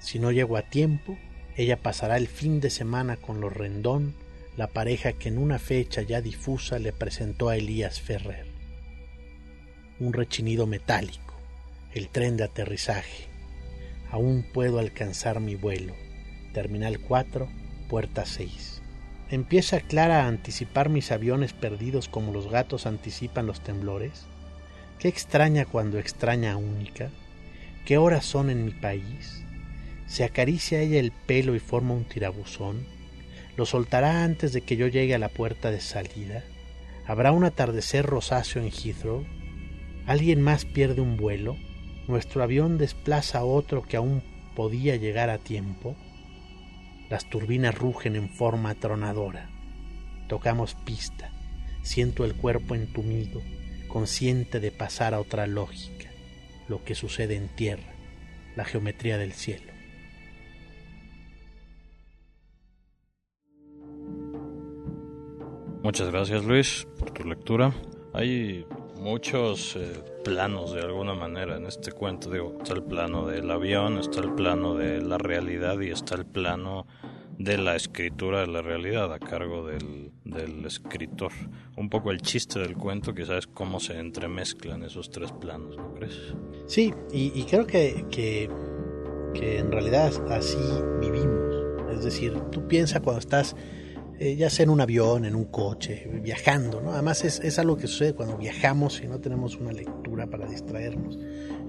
Si 0.00 0.18
no 0.18 0.32
llego 0.32 0.56
a 0.56 0.62
tiempo, 0.62 1.16
ella 1.56 1.76
pasará 1.76 2.16
el 2.16 2.26
fin 2.26 2.60
de 2.60 2.70
semana 2.70 3.16
con 3.16 3.40
los 3.40 3.52
Rendón, 3.52 4.16
la 4.56 4.66
pareja 4.66 5.12
que 5.12 5.28
en 5.28 5.38
una 5.38 5.60
fecha 5.60 6.02
ya 6.02 6.20
difusa 6.20 6.80
le 6.80 6.92
presentó 6.92 7.48
a 7.48 7.56
Elías 7.56 8.00
Ferrer. 8.00 8.48
Un 10.00 10.12
rechinido 10.12 10.66
metálico, 10.66 11.34
el 11.94 12.08
tren 12.08 12.36
de 12.36 12.44
aterrizaje, 12.44 13.28
Aún 14.10 14.42
puedo 14.42 14.78
alcanzar 14.78 15.38
mi 15.40 15.54
vuelo. 15.54 15.94
Terminal 16.54 16.98
4, 16.98 17.48
puerta 17.88 18.24
6. 18.24 18.77
¿Empieza 19.30 19.80
Clara 19.80 20.24
a 20.24 20.28
anticipar 20.28 20.88
mis 20.88 21.12
aviones 21.12 21.52
perdidos 21.52 22.08
como 22.08 22.32
los 22.32 22.50
gatos 22.50 22.86
anticipan 22.86 23.46
los 23.46 23.60
temblores? 23.60 24.26
¿Qué 24.98 25.08
extraña 25.08 25.66
cuando 25.66 25.98
extraña 25.98 26.56
Única? 26.56 27.10
¿Qué 27.84 27.98
horas 27.98 28.24
son 28.24 28.50
en 28.50 28.64
mi 28.64 28.72
país? 28.72 29.44
¿Se 30.06 30.24
acaricia 30.24 30.80
ella 30.80 30.98
el 30.98 31.12
pelo 31.12 31.54
y 31.54 31.58
forma 31.60 31.94
un 31.94 32.04
tirabuzón? 32.04 32.86
¿Lo 33.56 33.66
soltará 33.66 34.24
antes 34.24 34.52
de 34.52 34.62
que 34.62 34.76
yo 34.76 34.86
llegue 34.86 35.14
a 35.14 35.18
la 35.18 35.28
puerta 35.28 35.70
de 35.70 35.80
salida? 35.80 36.44
¿Habrá 37.06 37.32
un 37.32 37.44
atardecer 37.44 38.06
rosáceo 38.06 38.62
en 38.62 38.70
Heathrow? 38.70 39.26
¿Alguien 40.06 40.40
más 40.40 40.64
pierde 40.64 41.00
un 41.00 41.16
vuelo? 41.16 41.56
nuestro 42.08 42.42
avión 42.42 42.78
desplaza 42.78 43.38
a 43.38 43.44
otro 43.44 43.82
que 43.82 43.98
aún 43.98 44.22
podía 44.56 44.96
llegar 44.96 45.30
a 45.30 45.38
tiempo. 45.38 45.94
Las 47.10 47.28
turbinas 47.28 47.74
rugen 47.74 48.16
en 48.16 48.28
forma 48.28 48.70
atronadora. 48.70 49.48
Tocamos 50.28 50.74
pista. 50.74 51.30
Siento 51.82 52.24
el 52.24 52.34
cuerpo 52.34 52.74
entumido, 52.74 53.40
consciente 53.88 54.60
de 54.60 54.70
pasar 54.70 55.14
a 55.14 55.20
otra 55.20 55.46
lógica, 55.46 56.10
lo 56.68 56.84
que 56.84 56.94
sucede 56.94 57.36
en 57.36 57.48
tierra, 57.48 57.94
la 58.56 58.64
geometría 58.64 59.16
del 59.16 59.32
cielo. 59.32 59.72
Muchas 65.82 66.10
gracias 66.10 66.44
Luis 66.44 66.86
por 66.98 67.12
tu 67.12 67.24
lectura. 67.24 67.72
Hay 68.12 68.66
muchos 68.98 69.76
eh, 69.76 70.02
planos 70.24 70.72
de 70.72 70.80
alguna 70.80 71.14
manera 71.14 71.56
en 71.56 71.66
este 71.66 71.92
cuento. 71.92 72.30
Digo, 72.30 72.56
está 72.58 72.74
el 72.74 72.82
plano 72.82 73.26
del 73.26 73.50
avión, 73.50 73.98
está 73.98 74.20
el 74.20 74.32
plano 74.34 74.74
de 74.74 75.00
la 75.00 75.18
realidad 75.18 75.80
y 75.80 75.90
está 75.90 76.14
el 76.16 76.26
plano 76.26 76.86
de 77.38 77.56
la 77.56 77.76
escritura 77.76 78.40
de 78.40 78.48
la 78.48 78.62
realidad 78.62 79.12
a 79.12 79.18
cargo 79.18 79.66
del, 79.66 80.12
escritor. 80.66 81.32
Un 81.76 81.88
poco 81.88 82.10
el 82.10 82.20
chiste 82.20 82.58
del 82.58 82.76
cuento 82.76 83.14
quizás 83.14 83.38
es 83.38 83.46
cómo 83.46 83.80
se 83.80 83.98
entremezclan 83.98 84.82
esos 84.82 85.10
tres 85.10 85.32
planos, 85.32 85.76
¿no 85.76 85.94
crees? 85.94 86.34
Sí, 86.66 86.92
y, 87.12 87.42
creo 87.44 87.66
que, 87.66 88.04
que, 88.10 88.50
que 89.32 89.58
en 89.58 89.72
realidad 89.72 90.12
así 90.30 90.58
vivimos. 91.00 91.54
Es 91.90 92.04
decir, 92.04 92.38
tú 92.50 92.68
piensas 92.68 93.00
cuando 93.00 93.20
estás 93.20 93.56
eh, 94.18 94.36
ya 94.36 94.50
sea 94.50 94.64
en 94.64 94.70
un 94.70 94.80
avión, 94.80 95.24
en 95.24 95.36
un 95.36 95.44
coche, 95.44 96.08
viajando, 96.22 96.80
¿no? 96.80 96.92
Además 96.92 97.24
es, 97.24 97.38
es, 97.40 97.58
algo 97.58 97.76
que 97.76 97.86
sucede 97.86 98.14
cuando 98.14 98.36
viajamos 98.36 99.00
y 99.02 99.06
no 99.06 99.20
tenemos 99.20 99.56
una 99.56 99.72
lectura 99.72 100.26
para 100.26 100.46
distraernos. 100.46 101.18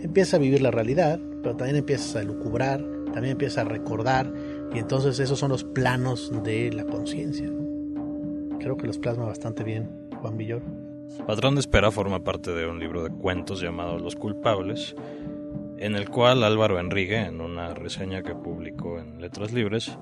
Empiezas 0.02 0.36
a 0.36 0.38
vivir 0.40 0.62
la 0.62 0.72
realidad, 0.72 1.20
pero 1.44 1.56
también 1.56 1.78
empiezas 1.78 2.16
a 2.16 2.24
lucubrar, 2.24 2.80
también 3.14 3.34
empiezas 3.34 3.60
a 3.60 3.64
recordar, 3.66 4.34
y 4.74 4.80
entonces 4.80 5.20
esos 5.20 5.38
son 5.38 5.52
los 5.52 5.64
planos 5.64 6.32
de 6.44 6.72
la 6.72 6.86
conciencia. 6.86 7.50
Creo 8.60 8.78
que 8.78 8.88
los 8.88 8.98
plasma 8.98 9.26
bastante 9.26 9.64
bien 9.64 9.90
Juan 10.22 10.38
Villor. 10.38 10.62
Patrón 11.26 11.56
de 11.56 11.62
Espera 11.62 11.92
forma 11.92 12.24
parte 12.24 12.52
de 12.52 12.68
un 12.68 12.80
libro 12.80 13.04
de 13.04 13.10
cuentos 13.10 13.62
llamado 13.62 13.98
Los 14.00 14.16
Culpables, 14.16 14.96
en 15.78 15.96
el 15.96 16.10
cual 16.10 16.44
Álvaro 16.44 16.80
Enrique, 16.80 17.18
en 17.18 17.42
una 17.42 17.74
reseña 17.74 18.22
que 18.22 18.36
publicó 18.36 19.00
en 19.00 19.22
Letras 19.22 19.52
Libres, 19.52 19.98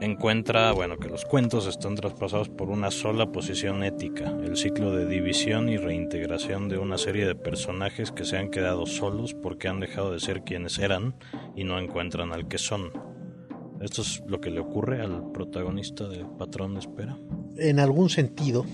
encuentra, 0.00 0.72
bueno, 0.72 0.98
que 0.98 1.08
los 1.08 1.24
cuentos 1.24 1.66
están 1.66 1.94
traspasados 1.94 2.48
por 2.48 2.70
una 2.70 2.90
sola 2.90 3.30
posición 3.32 3.82
ética, 3.82 4.30
el 4.42 4.56
ciclo 4.56 4.94
de 4.94 5.06
división 5.06 5.68
y 5.68 5.76
reintegración 5.76 6.68
de 6.68 6.78
una 6.78 6.98
serie 6.98 7.26
de 7.26 7.34
personajes 7.34 8.12
que 8.12 8.24
se 8.24 8.36
han 8.36 8.50
quedado 8.50 8.86
solos 8.86 9.34
porque 9.34 9.68
han 9.68 9.80
dejado 9.80 10.12
de 10.12 10.20
ser 10.20 10.42
quienes 10.42 10.78
eran 10.78 11.14
y 11.54 11.64
no 11.64 11.78
encuentran 11.78 12.32
al 12.32 12.48
que 12.48 12.58
son. 12.58 12.92
¿Esto 13.80 14.02
es 14.02 14.22
lo 14.26 14.40
que 14.40 14.50
le 14.50 14.60
ocurre 14.60 15.02
al 15.02 15.30
protagonista 15.32 16.08
de 16.08 16.24
Patrón 16.38 16.74
de 16.74 16.80
Espera? 16.80 17.18
En 17.58 17.80
algún 17.80 18.08
sentido, 18.08 18.64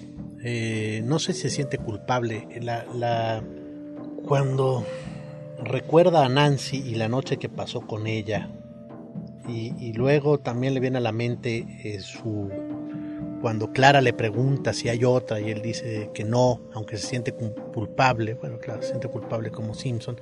eh, 0.43 1.03
no 1.05 1.19
sé 1.19 1.33
si 1.33 1.43
se 1.43 1.51
siente 1.51 1.79
culpable. 1.79 2.47
La, 2.61 2.85
la, 2.95 3.43
cuando 4.23 4.85
recuerda 5.63 6.25
a 6.25 6.29
Nancy 6.29 6.77
y 6.77 6.95
la 6.95 7.09
noche 7.09 7.39
que 7.39 7.49
pasó 7.49 7.81
con 7.81 8.07
ella, 8.07 8.51
y, 9.51 9.93
luego 9.93 10.39
también 10.39 10.75
le 10.75 10.81
viene 10.81 10.99
a 10.99 11.01
la 11.01 11.13
mente 11.13 11.67
eh, 11.85 12.01
su 12.01 12.51
cuando 13.41 13.73
Clara 13.73 14.01
le 14.01 14.13
pregunta 14.13 14.73
si 14.73 14.89
hay 14.89 15.05
otra 15.05 15.41
y 15.41 15.51
él 15.51 15.63
dice 15.63 16.11
que 16.13 16.25
no, 16.25 16.61
aunque 16.75 16.97
se 16.97 17.07
siente 17.07 17.33
culpable, 17.33 18.35
bueno, 18.35 18.59
claro, 18.59 18.83
se 18.83 18.89
siente 18.89 19.09
culpable 19.09 19.51
como 19.51 19.75
Simpson, 19.75 20.21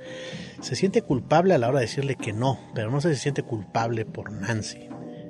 se 0.61 0.75
siente 0.75 1.01
culpable 1.01 1.53
a 1.53 1.57
la 1.57 1.67
hora 1.67 1.79
de 1.79 1.85
decirle 1.85 2.15
que 2.15 2.33
no, 2.33 2.59
pero 2.73 2.89
no 2.89 3.01
se 3.01 3.13
siente 3.15 3.43
culpable 3.43 4.05
por 4.05 4.31
Nancy. 4.31 4.87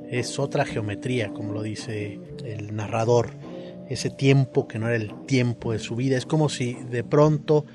Es 0.09 0.39
otra 0.39 0.65
geometría, 0.65 1.29
como 1.29 1.53
lo 1.53 1.61
dice 1.61 2.19
el 2.45 2.75
narrador. 2.75 3.31
Ese 3.89 4.11
tiempo 4.11 4.67
que 4.67 4.77
no 4.77 4.87
era 4.87 4.95
el 4.95 5.25
tiempo 5.25 5.71
de 5.71 5.79
su 5.79 5.95
vida, 5.95 6.15
es 6.15 6.27
como 6.27 6.49
si 6.49 6.75
de 6.75 7.03
pronto 7.03 7.65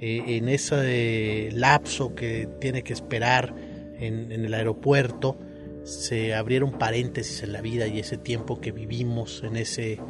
eh, 0.00 0.22
en 0.36 0.48
ese 0.48 1.50
lapso 1.52 2.14
que 2.14 2.48
tiene 2.60 2.84
que 2.84 2.92
esperar 2.92 3.54
en 3.98 4.30
el 4.30 4.54
aeropuerto, 4.54 5.36
se 5.84 6.34
abriera 6.34 6.64
un 6.64 6.78
paréntesis 6.78 7.42
en 7.42 7.52
la 7.52 7.60
vida 7.60 7.86
y 7.86 8.00
ese 8.00 8.16
tiempo 8.16 8.60
que 8.60 8.72
vivimos 8.72 9.42
en 9.44 9.56
ese 9.56 10.00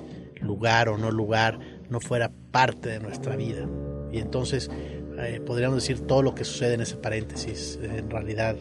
lugar 0.41 0.89
o 0.89 0.97
no 0.97 1.11
lugar 1.11 1.59
no 1.91 2.01
fuera 2.01 2.33
parte 2.51 2.89
de 2.89 3.01
nuestra 3.01 3.37
vida. 3.37 3.69
Y 4.13 4.19
entonces 4.19 4.71
eh, 5.19 5.41
podríamos 5.45 5.77
decir 5.77 6.01
todo 6.01 6.23
lo 6.23 6.35
que 6.35 6.45
sucede 6.45 6.75
en 6.75 6.81
ese 6.81 6.97
paréntesis 6.97 7.79
en 7.83 8.09
realidad 8.09 8.57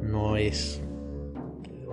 no 0.00 0.36
es, 0.36 0.80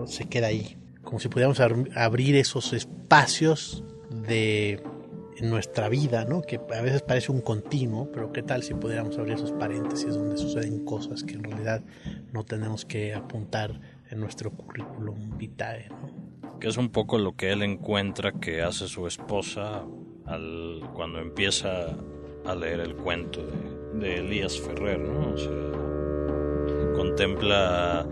se 0.05 0.25
queda 0.25 0.47
ahí. 0.47 0.77
Como 1.01 1.19
si 1.19 1.27
pudiéramos 1.27 1.59
abrir 1.95 2.35
esos 2.35 2.74
espacios 2.74 3.83
de 4.27 4.83
nuestra 5.41 5.89
vida, 5.89 6.25
¿no? 6.25 6.41
que 6.41 6.57
a 6.57 6.81
veces 6.81 7.01
parece 7.01 7.31
un 7.31 7.41
continuo, 7.41 8.11
pero 8.11 8.31
qué 8.31 8.43
tal 8.43 8.61
si 8.61 8.74
pudiéramos 8.75 9.17
abrir 9.17 9.35
esos 9.35 9.51
paréntesis 9.51 10.13
donde 10.13 10.37
suceden 10.37 10.85
cosas 10.85 11.24
que 11.24 11.33
en 11.33 11.43
realidad 11.43 11.81
no 12.31 12.43
tenemos 12.43 12.85
que 12.85 13.13
apuntar 13.15 13.79
en 14.11 14.19
nuestro 14.19 14.51
currículum 14.51 15.37
vitae. 15.37 15.89
Que 16.59 16.67
es 16.67 16.77
un 16.77 16.89
poco 16.89 17.17
lo 17.17 17.35
que 17.35 17.51
él 17.51 17.63
encuentra 17.63 18.33
que 18.33 18.61
hace 18.61 18.87
su 18.87 19.07
esposa 19.07 19.83
al, 20.25 20.81
cuando 20.93 21.19
empieza 21.19 21.97
a 22.45 22.55
leer 22.55 22.81
el 22.81 22.95
cuento 22.95 23.41
de, 23.93 24.17
Elías 24.17 24.59
Ferrer, 24.59 25.00
¿no? 25.00 25.35
Contempla 26.95 28.05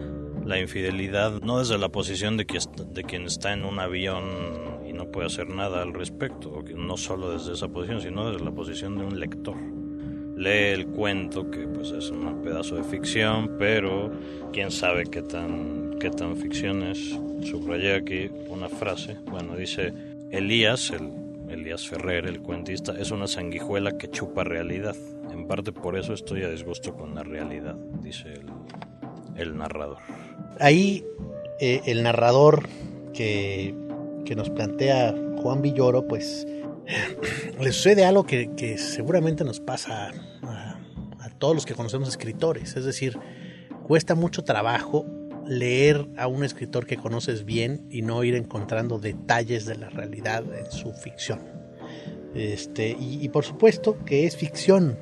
la 0.45 0.59
infidelidad 0.59 1.41
no 1.41 1.59
desde 1.59 1.77
la 1.77 1.89
posición 1.89 2.37
de, 2.37 2.45
que, 2.45 2.57
de 2.91 3.03
quien 3.03 3.25
está 3.25 3.53
en 3.53 3.65
un 3.65 3.79
avión 3.79 4.81
y 4.87 4.93
no 4.93 5.11
puede 5.11 5.27
hacer 5.27 5.49
nada 5.49 5.83
al 5.83 5.93
respecto, 5.93 6.63
no 6.75 6.97
solo 6.97 7.31
desde 7.31 7.53
esa 7.53 7.67
posición, 7.67 8.01
sino 8.01 8.31
desde 8.31 8.43
la 8.43 8.51
posición 8.51 8.97
de 8.97 9.05
un 9.05 9.19
lector 9.19 9.57
lee 10.39 10.71
el 10.73 10.87
cuento, 10.87 11.51
que 11.51 11.67
pues 11.67 11.91
es 11.91 12.09
un 12.09 12.41
pedazo 12.41 12.77
de 12.77 12.83
ficción, 12.83 13.57
pero 13.59 14.09
quién 14.53 14.71
sabe 14.71 15.03
qué 15.03 15.21
tan, 15.21 15.78
qué 15.99 16.09
tan 16.09 16.37
ficción 16.37 16.83
es. 16.83 16.97
Subrayé 17.47 17.95
aquí 17.95 18.31
una 18.49 18.69
frase, 18.69 19.17
bueno, 19.25 19.55
dice 19.55 19.93
Elías, 20.31 20.91
el, 20.91 21.11
Elías 21.49 21.87
Ferrer, 21.87 22.25
el 22.25 22.41
cuentista, 22.41 22.93
es 22.97 23.11
una 23.11 23.27
sanguijuela 23.27 23.97
que 23.97 24.09
chupa 24.09 24.43
realidad. 24.43 24.95
En 25.31 25.47
parte 25.47 25.71
por 25.71 25.97
eso 25.97 26.13
estoy 26.13 26.43
a 26.43 26.49
disgusto 26.49 26.95
con 26.95 27.15
la 27.15 27.23
realidad, 27.23 27.75
dice 28.01 28.33
el, 29.35 29.57
narrador. 29.57 29.99
Ahí 30.59 31.03
eh, 31.59 31.81
el 31.85 32.03
narrador 32.03 32.67
que, 33.13 33.75
que 34.25 34.35
nos 34.35 34.49
plantea 34.49 35.13
Juan 35.41 35.61
Villoro, 35.61 36.07
pues 36.07 36.47
le 37.59 37.71
sucede 37.71 38.05
algo 38.05 38.25
que, 38.25 38.77
seguramente 38.77 39.43
nos 39.43 39.59
pasa 39.59 40.11
a, 40.43 40.75
todos 41.37 41.55
los 41.55 41.65
que 41.65 41.73
conocemos 41.73 42.09
escritores. 42.09 42.75
Es 42.75 42.83
decir, 42.83 43.17
cuesta 43.87 44.13
mucho 44.13 44.43
trabajo 44.43 45.05
leer 45.49 46.07
a 46.15 46.27
un 46.27 46.43
escritor 46.43 46.85
que 46.85 46.95
conoces 46.95 47.43
bien 47.43 47.87
y 47.89 48.03
no 48.03 48.23
ir 48.23 48.35
encontrando 48.35 48.99
detalles 48.99 49.65
de 49.65 49.75
la 49.75 49.89
realidad 49.89 50.43
en 50.53 50.71
su 50.71 50.93
ficción. 50.93 51.41
Este, 52.35 52.95
y, 52.99 53.27
por 53.29 53.43
supuesto 53.43 53.97
que 54.05 54.25
es 54.25 54.37
ficción. 54.37 54.97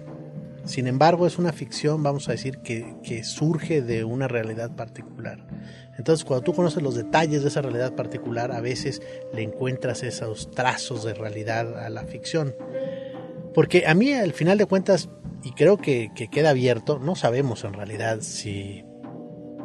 Sin 0.64 0.88
embargo, 0.88 1.28
es 1.28 1.38
una 1.38 1.54
ficción, 1.54 2.02
vamos 2.02 2.28
a 2.28 2.32
decir, 2.32 2.60
que, 2.60 2.96
que 3.04 3.24
surge 3.24 3.82
de 3.82 4.04
una 4.04 4.28
realidad 4.28 4.76
particular. 4.76 5.46
Entonces, 5.98 6.26
cuando 6.26 6.44
tú 6.44 6.54
conoces 6.54 6.84
los 6.84 6.96
detalles 6.96 7.42
de 7.42 7.50
esa 7.50 7.62
realidad 7.62 7.96
particular, 7.96 8.52
a 8.52 8.62
veces 8.62 9.02
le 9.34 9.44
encuentras 9.44 10.04
esos 10.04 10.52
trazos 10.52 11.04
de 11.04 11.14
realidad 11.14 11.86
a 11.86 11.90
la 11.90 12.04
ficción. 12.06 12.54
Porque 13.54 13.88
a 13.88 13.94
mí, 13.94 14.14
al 14.14 14.34
final 14.34 14.58
de 14.58 14.66
cuentas, 14.66 15.10
y 15.44 15.52
creo 15.52 15.78
que, 15.78 16.12
queda 16.32 16.52
abierto, 16.52 17.00
no 17.00 17.16
sabemos 17.16 17.64
en 17.64 17.74
realidad 17.74 18.20
si, 18.22 18.84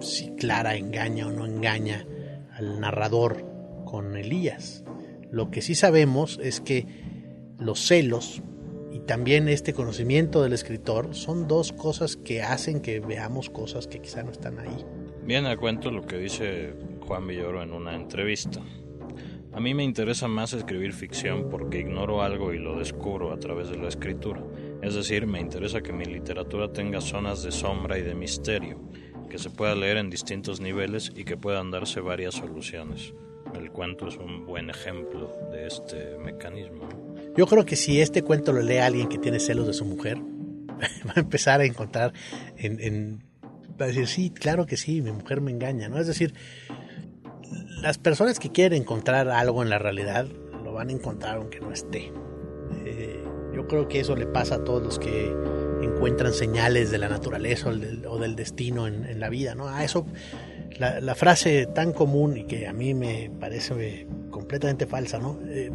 si 0.02 0.34
Clara 0.34 0.76
engaña 0.76 1.26
o 1.26 1.32
no 1.32 1.46
engaña 1.46 2.06
al 2.52 2.80
narrador 2.80 3.44
con 3.84 4.16
Elías. 4.16 4.84
Lo 5.30 5.50
que 5.50 5.62
sí 5.62 5.74
sabemos 5.74 6.38
es 6.42 6.60
que 6.60 6.86
los 7.58 7.80
celos 7.80 8.42
y 8.92 9.00
también 9.00 9.48
este 9.48 9.72
conocimiento 9.72 10.42
del 10.42 10.52
escritor 10.52 11.14
son 11.14 11.48
dos 11.48 11.72
cosas 11.72 12.16
que 12.16 12.42
hacen 12.42 12.80
que 12.80 13.00
veamos 13.00 13.48
cosas 13.48 13.86
que 13.86 14.00
quizá 14.00 14.22
no 14.22 14.30
están 14.30 14.58
ahí. 14.58 14.84
Viene 15.24 15.50
a 15.50 15.56
cuento 15.56 15.90
lo 15.90 16.02
que 16.02 16.18
dice 16.18 16.74
Juan 17.06 17.26
Villoro 17.26 17.62
en 17.62 17.72
una 17.72 17.94
entrevista. 17.94 18.60
A 19.54 19.60
mí 19.60 19.74
me 19.74 19.84
interesa 19.84 20.28
más 20.28 20.54
escribir 20.54 20.94
ficción 20.94 21.48
porque 21.50 21.80
ignoro 21.80 22.22
algo 22.22 22.54
y 22.54 22.58
lo 22.58 22.78
descubro 22.78 23.32
a 23.32 23.38
través 23.38 23.68
de 23.68 23.76
la 23.76 23.88
escritura. 23.88 24.42
Es 24.80 24.94
decir, 24.94 25.26
me 25.26 25.40
interesa 25.40 25.82
que 25.82 25.92
mi 25.92 26.06
literatura 26.06 26.72
tenga 26.72 27.02
zonas 27.02 27.42
de 27.42 27.52
sombra 27.52 27.98
y 27.98 28.02
de 28.02 28.14
misterio, 28.14 28.80
que 29.32 29.38
se 29.38 29.48
pueda 29.48 29.74
leer 29.74 29.96
en 29.96 30.10
distintos 30.10 30.60
niveles 30.60 31.10
y 31.16 31.24
que 31.24 31.38
puedan 31.38 31.70
darse 31.70 32.00
varias 32.00 32.34
soluciones. 32.34 33.14
El 33.54 33.72
cuento 33.72 34.06
es 34.06 34.18
un 34.18 34.44
buen 34.44 34.68
ejemplo 34.68 35.34
de 35.50 35.66
este 35.66 36.18
mecanismo. 36.18 36.86
Yo 37.34 37.46
creo 37.46 37.64
que 37.64 37.76
si 37.76 38.02
este 38.02 38.22
cuento 38.22 38.52
lo 38.52 38.60
lee 38.60 38.76
alguien 38.76 39.08
que 39.08 39.16
tiene 39.16 39.40
celos 39.40 39.66
de 39.66 39.72
su 39.72 39.86
mujer, 39.86 40.18
va 41.08 41.14
a 41.16 41.20
empezar 41.20 41.62
a 41.62 41.64
encontrar 41.64 42.12
en 42.58 43.22
va 43.80 43.86
a 43.86 43.88
decir, 43.88 44.06
sí, 44.06 44.30
claro 44.30 44.66
que 44.66 44.76
sí, 44.76 45.00
mi 45.00 45.12
mujer 45.12 45.40
me 45.40 45.50
engaña, 45.50 45.88
¿no? 45.88 45.98
Es 45.98 46.06
decir, 46.06 46.34
las 47.80 47.96
personas 47.96 48.38
que 48.38 48.50
quieren 48.50 48.82
encontrar 48.82 49.28
algo 49.28 49.62
en 49.62 49.70
la 49.70 49.78
realidad 49.78 50.26
lo 50.62 50.74
van 50.74 50.90
a 50.90 50.92
encontrar 50.92 51.38
aunque 51.38 51.58
no 51.58 51.72
esté. 51.72 52.12
Eh, 52.84 53.24
yo 53.54 53.66
creo 53.66 53.88
que 53.88 54.00
eso 54.00 54.14
le 54.14 54.26
pasa 54.26 54.56
a 54.56 54.64
todos 54.64 54.82
los 54.82 54.98
que 54.98 55.34
encuentran 55.86 56.32
señales 56.32 56.90
de 56.90 56.98
la 56.98 57.08
naturaleza 57.08 57.70
o 57.70 58.18
del, 58.18 58.36
destino 58.36 58.86
en, 58.86 59.20
la 59.20 59.28
vida, 59.28 59.54
¿no? 59.54 59.68
A 59.68 59.84
eso, 59.84 60.06
la, 60.78 61.14
frase 61.14 61.66
tan 61.66 61.92
común 61.92 62.36
y 62.36 62.44
que 62.44 62.66
a 62.66 62.72
mí 62.72 62.94
me 62.94 63.30
parece 63.40 64.06
completamente 64.30 64.86
falsa, 64.86 65.18
¿no? 65.18 65.38
Eh, 65.46 65.70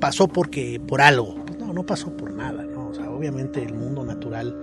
pasó 0.00 0.28
porque, 0.28 0.80
por 0.80 1.00
algo. 1.00 1.36
no, 1.58 1.72
no 1.72 1.84
pasó 1.84 2.16
por 2.16 2.32
nada, 2.32 2.64
¿no? 2.64 2.88
O 2.88 2.94
sea, 2.94 3.10
obviamente 3.10 3.62
el 3.62 3.74
mundo 3.74 4.04
natural 4.04 4.56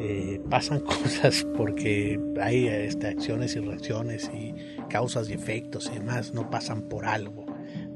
eh, 0.00 0.40
pasan 0.50 0.80
cosas 1.02 1.46
porque 1.56 2.20
hay 2.40 2.66
este, 2.66 3.08
acciones 3.08 3.54
y 3.56 3.60
reacciones 3.60 4.30
y 4.34 4.54
causas 4.88 5.28
y 5.30 5.34
efectos 5.34 5.90
y 5.92 5.98
demás, 5.98 6.34
no 6.34 6.50
pasan 6.50 6.82
por 6.82 7.06
algo, 7.06 7.46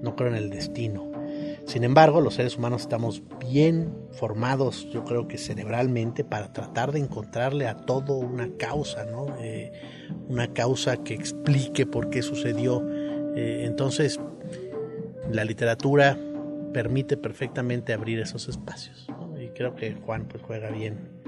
no 0.01 0.14
creo 0.14 0.29
en 0.29 0.37
el 0.37 0.51
destino. 0.51 1.08
Sin 1.69 1.85
embargo, 1.85 2.23
los 2.23 2.35
seres 2.35 2.57
humanos 2.57 2.81
estamos 2.83 3.23
bien 3.39 3.95
formados, 4.13 4.89
yo 4.91 5.05
creo 5.05 5.29
que 5.29 5.37
cerebralmente, 5.37 6.25
para 6.25 6.51
tratar 6.51 6.93
de 6.93 6.99
encontrarle 6.99 7.69
a 7.69 7.77
todo 7.77 8.15
una 8.15 8.49
causa, 8.57 9.05
¿no? 9.05 9.27
Eh, 9.39 9.73
una 10.29 10.55
causa 10.55 10.97
que 11.05 11.13
explique 11.13 11.85
por 11.85 12.09
qué 12.09 12.23
sucedió. 12.23 12.83
Eh, 13.37 13.67
entonces, 13.67 14.19
la 15.31 15.45
literatura 15.45 16.19
permite 16.73 17.19
perfectamente 17.19 17.93
abrir 17.93 18.19
esos 18.19 18.49
espacios. 18.49 19.07
Y 19.39 19.49
creo 19.49 19.75
que 19.75 19.93
Juan 19.93 20.27
pues 20.27 20.43
juega 20.43 20.71
bien 20.71 21.19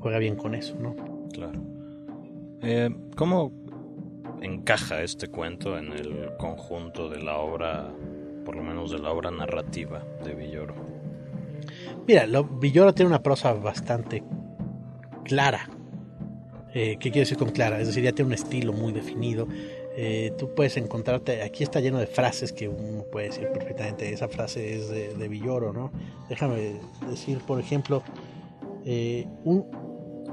juega 0.00 0.18
bien 0.18 0.36
con 0.36 0.54
eso, 0.54 0.76
¿no? 0.78 0.94
Claro. 1.32 1.60
Eh, 2.62 2.90
¿Cómo 3.16 3.52
encaja 4.42 5.02
este 5.02 5.28
cuento 5.28 5.78
en 5.78 5.92
el 5.92 6.36
conjunto 6.38 7.08
de 7.08 7.22
la 7.22 7.36
obra, 7.38 7.92
por 8.50 8.56
lo 8.56 8.64
menos 8.64 8.90
de 8.90 8.98
la 8.98 9.12
obra 9.12 9.30
narrativa 9.30 10.04
de 10.24 10.34
Villoro? 10.34 10.74
Mira, 12.08 12.26
lo, 12.26 12.42
Villoro 12.42 12.92
tiene 12.92 13.08
una 13.08 13.22
prosa 13.22 13.52
bastante 13.52 14.24
clara. 15.22 15.70
Eh, 16.74 16.96
¿Qué 16.98 17.12
quiere 17.12 17.20
decir 17.20 17.38
con 17.38 17.50
clara? 17.50 17.80
Es 17.80 17.86
decir, 17.86 18.02
ya 18.02 18.10
tiene 18.10 18.26
un 18.26 18.34
estilo 18.34 18.72
muy 18.72 18.92
definido. 18.92 19.46
Eh, 19.96 20.32
tú 20.36 20.52
puedes 20.52 20.76
encontrarte, 20.76 21.44
aquí 21.44 21.62
está 21.62 21.78
lleno 21.78 22.00
de 22.00 22.08
frases 22.08 22.52
que 22.52 22.66
uno 22.66 23.04
puede 23.04 23.28
decir 23.28 23.46
perfectamente, 23.52 24.12
esa 24.12 24.26
frase 24.26 24.74
es 24.74 24.88
de, 24.88 25.14
de 25.14 25.28
Villoro, 25.28 25.72
¿no? 25.72 25.92
Déjame 26.28 26.80
decir, 27.08 27.38
por 27.46 27.60
ejemplo, 27.60 28.02
un, 29.44 29.64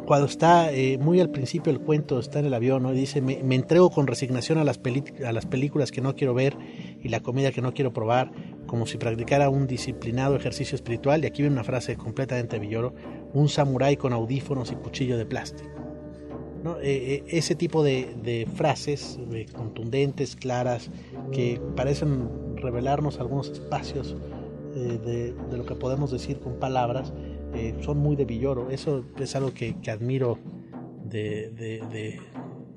cuando 0.07 0.25
está 0.25 0.71
eh, 0.71 0.97
muy 0.97 1.19
al 1.19 1.29
principio 1.29 1.71
el 1.71 1.81
cuento, 1.81 2.17
está 2.17 2.39
en 2.39 2.45
el 2.45 2.53
avión, 2.53 2.81
¿no? 2.81 2.93
y 2.93 2.95
dice, 2.95 3.21
me, 3.21 3.33
entrego 3.53 3.91
con 3.91 4.07
resignación 4.07 4.57
a 4.57 4.63
las, 4.63 4.79
a 5.25 5.31
las 5.33 5.45
películas 5.45 5.91
que 5.91 5.99
no 5.99 6.15
quiero 6.15 6.33
ver 6.33 6.55
y 7.07 7.09
la 7.09 7.21
comida 7.21 7.51
que 7.51 7.61
no 7.61 7.73
quiero 7.73 7.93
probar, 7.93 8.31
como 8.67 8.85
si 8.85 8.97
practicara 8.97 9.49
un 9.49 9.65
disciplinado 9.65 10.35
ejercicio 10.35 10.75
espiritual. 10.75 11.23
Y 11.23 11.27
aquí 11.27 11.41
viene 11.41 11.55
una 11.55 11.63
frase 11.63 11.95
completamente 11.97 12.59
villoro, 12.59 12.93
un 13.33 13.49
samurái 13.49 13.97
con 13.97 14.13
audífonos 14.13 14.71
y 14.71 14.75
cuchillo 14.75 15.17
de 15.17 15.25
plástico. 15.25 15.69
¿no? 16.63 16.77
Eh, 16.79 16.83
eh, 16.83 17.23
ese 17.29 17.55
tipo 17.55 17.83
de, 17.83 18.47
frases 18.55 19.19
contundentes, 19.53 20.35
claras, 20.35 20.91
que 21.31 21.59
parecen 21.75 22.57
revelarnos 22.57 23.19
algunos 23.19 23.49
espacios 23.49 24.15
de, 24.75 25.33
de 25.33 25.57
lo 25.57 25.65
que 25.65 25.73
podemos 25.73 26.11
decir 26.11 26.39
con 26.39 26.59
palabras, 26.59 27.11
eh, 27.53 27.75
son 27.81 27.97
muy 27.97 28.15
de 28.15 28.25
Villoro. 28.25 28.69
Eso 28.69 29.03
es 29.17 29.35
algo 29.35 29.53
que, 29.53 29.75
admiro 29.89 30.37
de, 31.03 31.49
de, 31.51 32.19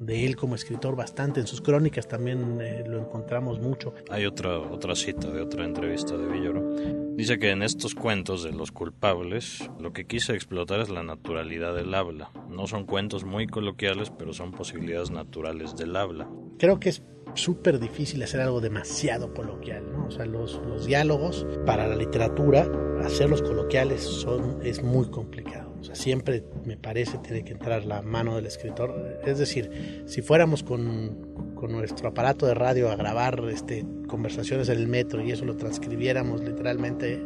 él 0.09 0.37
como 0.37 0.55
escritor 0.55 0.97
bastante. 0.97 1.41
En 1.41 1.47
sus 1.47 1.61
crónicas 1.61 2.09
también 2.09 2.61
eh, 2.61 2.85
lo 2.87 2.99
encontramos 2.99 3.61
mucho. 3.61 3.95
Hay 4.11 4.27
otra, 4.27 4.59
otra 4.59 4.95
cita 4.95 5.31
de 5.31 5.41
otra 5.41 5.65
entrevista 5.65 6.17
de 6.17 6.27
Villoro. 6.27 6.75
Dice 7.17 7.39
que 7.39 7.51
en 7.51 7.63
estos 7.63 7.95
cuentos 7.95 8.43
de 8.43 8.53
los 8.53 8.73
culpables 8.73 9.69
lo 9.79 9.93
que 9.93 10.07
quise 10.07 10.33
explotar 10.35 10.81
es 10.81 10.89
la 10.89 11.03
naturalidad 11.03 11.75
del 11.75 11.95
habla. 11.95 12.31
No 12.49 12.67
son 12.67 12.87
cuentos 12.87 13.25
muy 13.25 13.47
coloquiales, 13.47 14.11
pero 14.11 14.33
son 14.33 14.53
posibilidades 14.53 15.11
naturales 15.11 15.77
del 15.77 15.97
habla. 15.97 16.29
Creo 16.59 16.81
que 16.81 16.89
es 16.89 17.03
súper 17.35 17.79
difícil 17.79 18.23
hacer 18.23 18.41
algo 18.41 18.61
demasiado 18.61 19.33
coloquial, 19.35 19.93
¿no? 19.93 20.07
O 20.07 20.11
sea, 20.11 20.27
los, 20.27 20.61
los 20.67 20.87
diálogos 20.87 21.47
para 21.67 21.87
la 21.87 21.97
literatura, 21.97 22.67
hacerlos 23.05 23.43
coloquiales 23.43 24.03
son, 24.03 24.59
es 24.63 24.83
muy 24.83 25.11
complicado. 25.11 25.70
O 25.81 25.85
sea, 25.85 25.95
siempre 25.95 26.45
me 26.65 26.77
parece 26.77 27.19
tiene 27.19 27.43
que 27.43 27.53
entrar 27.53 27.85
la 27.85 28.03
mano 28.03 28.37
del 28.37 28.47
escritor. 28.47 29.21
Es 29.25 29.39
decir, 29.39 30.05
si 30.07 30.23
fuéramos 30.23 30.63
con, 30.63 31.55
con 31.55 31.73
nuestro 31.73 32.09
aparato 32.09 32.47
de 32.47 32.55
radio 32.55 32.91
a 32.91 32.97
grabar 32.97 33.43
este, 33.51 33.87
conversaciones 34.07 34.69
en 34.69 34.79
el 34.79 34.89
metro 34.89 35.23
y 35.23 35.31
eso 35.31 35.45
lo 35.45 35.57
transcribiéramos 35.57 36.43
literalmente, 36.43 37.23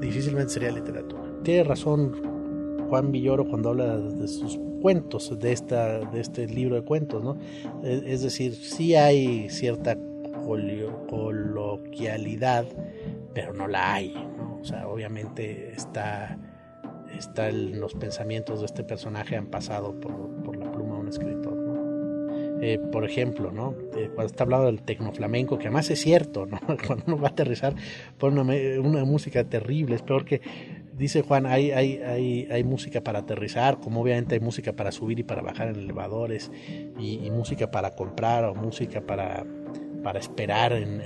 difícilmente 0.00 0.52
sería 0.52 0.70
literatura. 0.70 1.22
Tiene 1.42 1.64
razón 1.64 2.86
Juan 2.88 3.12
Villoro 3.12 3.48
cuando 3.48 3.70
habla 3.70 3.98
de 3.98 4.28
sus 4.28 4.58
cuentos 4.80 5.36
de, 5.38 5.52
esta, 5.52 6.00
de 6.00 6.20
este 6.20 6.46
libro 6.46 6.76
de 6.76 6.82
cuentos, 6.82 7.22
¿no? 7.22 7.36
Es 7.82 8.22
decir, 8.22 8.54
sí 8.54 8.94
hay 8.94 9.50
cierta 9.50 9.98
coloquialidad, 10.44 12.64
pero 13.34 13.52
no 13.52 13.68
la 13.68 13.92
hay. 13.94 14.14
O 14.60 14.64
sea, 14.64 14.88
obviamente 14.88 15.72
está, 15.72 16.38
está 17.16 17.50
los 17.50 17.94
pensamientos 17.94 18.60
de 18.60 18.66
este 18.66 18.84
personaje 18.84 19.36
han 19.36 19.46
pasado 19.46 19.98
por, 20.00 20.12
por 20.42 20.56
la 20.56 20.70
pluma 20.70 20.96
de 20.96 21.00
un 21.00 21.08
escritor. 21.08 21.68
Eh, 22.60 22.78
por 22.90 23.04
ejemplo, 23.04 23.52
¿no? 23.52 23.74
Eh, 23.96 24.10
cuando 24.12 24.26
está 24.26 24.42
hablando 24.42 24.66
del 24.66 24.82
tecnoflamenco, 24.82 25.58
que 25.58 25.68
además 25.68 25.90
es 25.90 26.00
cierto, 26.00 26.46
¿no? 26.46 26.58
Cuando 26.86 27.04
uno 27.06 27.18
va 27.18 27.28
a 27.28 27.30
aterrizar 27.30 27.74
por 28.18 28.32
una, 28.32 29.04
música 29.04 29.44
terrible, 29.44 29.94
es 29.94 30.02
peor 30.02 30.24
que 30.24 30.40
dice 30.96 31.22
Juan, 31.22 31.46
hay, 31.46 31.70
hay, 31.70 31.98
hay, 31.98 32.48
hay, 32.50 32.64
música 32.64 33.00
para 33.00 33.20
aterrizar, 33.20 33.78
como 33.78 34.00
obviamente 34.00 34.34
hay 34.34 34.40
música 34.40 34.72
para 34.72 34.90
subir 34.90 35.20
y 35.20 35.22
para 35.22 35.40
bajar 35.40 35.68
en 35.68 35.76
elevadores, 35.76 36.50
y, 36.98 37.30
música 37.30 37.70
para 37.70 37.92
comprar 37.92 38.44
o 38.44 38.54
música 38.56 39.02
para, 39.02 39.46
para 40.02 40.18
esperar 40.18 40.72
en, 40.72 41.00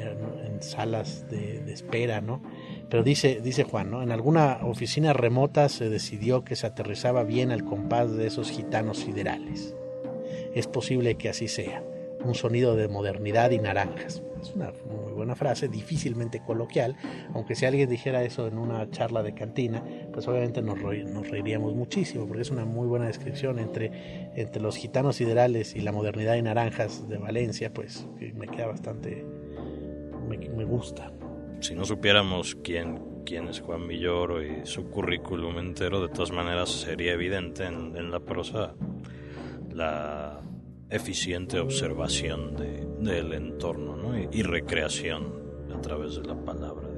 salas 0.60 1.28
de, 1.28 1.70
espera, 1.70 2.20
¿no? 2.20 2.40
Pero 2.88 3.02
dice, 3.02 3.40
dice 3.42 3.64
Juan, 3.64 3.90
¿no? 3.90 4.02
En 4.02 4.12
alguna 4.12 4.60
oficina 4.62 5.12
remota 5.12 5.68
se 5.68 5.88
decidió 5.88 6.44
que 6.44 6.56
se 6.56 6.66
aterrizaba 6.66 7.24
bien 7.24 7.50
al 7.50 7.64
compás 7.64 8.12
de 8.14 8.26
esos 8.26 8.50
gitanos 8.50 8.98
siderales. 8.98 9.74
Es 10.54 10.66
posible 10.66 11.16
que 11.16 11.28
así 11.28 11.48
sea, 11.48 11.82
un 12.24 12.34
sonido 12.34 12.76
de 12.76 12.88
modernidad 12.88 13.50
y 13.50 13.58
naranjas 13.58 14.22
es 14.42 14.54
una 14.54 14.72
muy 14.84 15.12
buena 15.12 15.34
frase, 15.34 15.68
difícilmente 15.68 16.40
coloquial, 16.40 16.96
aunque 17.32 17.54
si 17.54 17.64
alguien 17.64 17.88
dijera 17.88 18.22
eso 18.24 18.46
en 18.48 18.58
una 18.58 18.90
charla 18.90 19.22
de 19.22 19.34
cantina, 19.34 19.82
pues 20.12 20.26
obviamente 20.28 20.62
nos, 20.62 20.78
nos 20.80 21.28
reiríamos 21.30 21.74
muchísimo, 21.74 22.26
porque 22.26 22.42
es 22.42 22.50
una 22.50 22.64
muy 22.64 22.86
buena 22.86 23.06
descripción 23.06 23.58
entre, 23.58 24.30
entre 24.34 24.60
los 24.60 24.76
gitanos 24.76 25.16
siderales 25.16 25.74
y 25.74 25.80
la 25.80 25.92
modernidad 25.92 26.34
y 26.36 26.42
naranjas 26.42 27.08
de 27.08 27.18
Valencia, 27.18 27.72
pues 27.72 28.06
me 28.34 28.48
queda 28.48 28.66
bastante, 28.66 29.24
me, 30.28 30.64
gusta. 30.64 31.12
Si 31.62 31.76
no 31.76 31.84
supiéramos 31.84 32.56
quién, 32.64 33.00
quién 33.24 33.46
es 33.46 33.60
Juan 33.60 33.86
Villoro 33.86 34.42
y 34.42 34.66
su 34.66 34.90
currículum 34.90 35.58
entero, 35.60 36.02
de 36.02 36.08
todas 36.08 36.32
maneras 36.32 36.70
sería 36.70 37.12
evidente 37.12 37.64
en, 37.64 37.96
en 37.96 38.10
la 38.10 38.18
prosa 38.18 38.74
la 39.72 40.40
eficiente 40.90 41.60
observación 41.60 42.56
de, 42.56 42.84
del 42.98 43.32
entorno 43.32 43.96
¿no? 43.96 44.18
y, 44.18 44.42
recreación 44.42 45.32
a 45.72 45.80
través 45.80 46.16
de 46.16 46.24
la 46.24 46.34
palabra. 46.34 46.88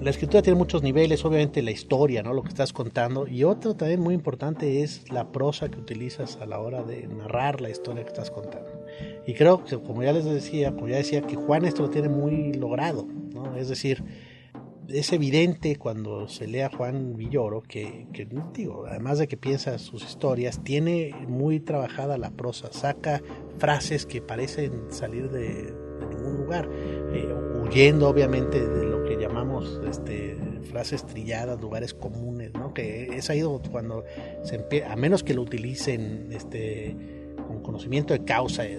La 0.00 0.10
escritura 0.10 0.42
tiene 0.42 0.58
muchos 0.58 0.82
niveles, 0.82 1.24
obviamente 1.24 1.62
la 1.62 1.70
historia, 1.70 2.24
¿no? 2.24 2.34
lo 2.34 2.42
que 2.42 2.48
estás 2.48 2.72
contando, 2.72 3.28
y 3.28 3.44
otro 3.44 3.76
también 3.76 4.00
muy 4.00 4.14
importante 4.14 4.82
es 4.82 5.08
la 5.12 5.30
prosa 5.30 5.70
que 5.70 5.78
utilizas 5.78 6.38
a 6.38 6.46
la 6.46 6.58
hora 6.58 6.82
de 6.82 7.06
narrar 7.06 7.60
la 7.60 7.70
historia 7.70 8.02
que 8.02 8.08
estás 8.08 8.32
contando. 8.32 8.84
Y 9.28 9.34
creo 9.34 9.62
que, 9.62 9.78
como 9.78 10.02
ya 10.02 10.12
les 10.12 10.24
decía, 10.24 10.72
como 10.72 10.88
ya 10.88 10.96
decía, 10.96 11.22
que 11.22 11.36
Juan 11.36 11.64
esto 11.64 11.82
lo 11.82 11.90
tiene 11.90 12.08
muy 12.08 12.52
logrado, 12.52 13.06
¿no? 13.34 13.56
es 13.56 13.68
decir, 13.68 14.04
es 14.88 15.12
evidente 15.12 15.76
cuando 15.76 16.28
se 16.28 16.46
lee 16.46 16.60
a 16.60 16.70
Juan 16.70 17.16
Villoro 17.16 17.62
que, 17.62 18.06
digo, 18.54 18.86
además 18.86 19.18
de 19.18 19.28
que 19.28 19.36
piensa 19.36 19.78
sus 19.78 20.04
historias, 20.04 20.62
tiene 20.62 21.14
muy 21.28 21.60
trabajada 21.60 22.18
la 22.18 22.30
prosa, 22.30 22.72
saca 22.72 23.22
frases 23.58 24.06
que 24.06 24.20
parecen 24.20 24.86
salir 24.90 25.30
de, 25.30 25.72
ningún 26.10 26.36
lugar, 26.36 26.68
eh, 27.12 27.32
huyendo 27.62 28.08
obviamente 28.08 28.60
de 28.66 28.84
lo 28.84 29.04
que 29.04 29.16
llamamos 29.16 29.80
este, 29.88 30.36
frases 30.70 31.06
trilladas, 31.06 31.60
lugares 31.60 31.94
comunes, 31.94 32.52
¿no? 32.52 32.74
que 32.74 33.16
es 33.16 33.30
ahí 33.30 33.42
cuando 33.70 34.04
se 34.42 34.84
a 34.84 34.96
menos 34.96 35.22
que 35.22 35.34
lo 35.34 35.42
utilicen 35.42 36.28
este, 36.32 36.96
con 37.46 37.62
conocimiento 37.62 38.14
de 38.14 38.24
causa 38.24 38.66
y 38.66 38.78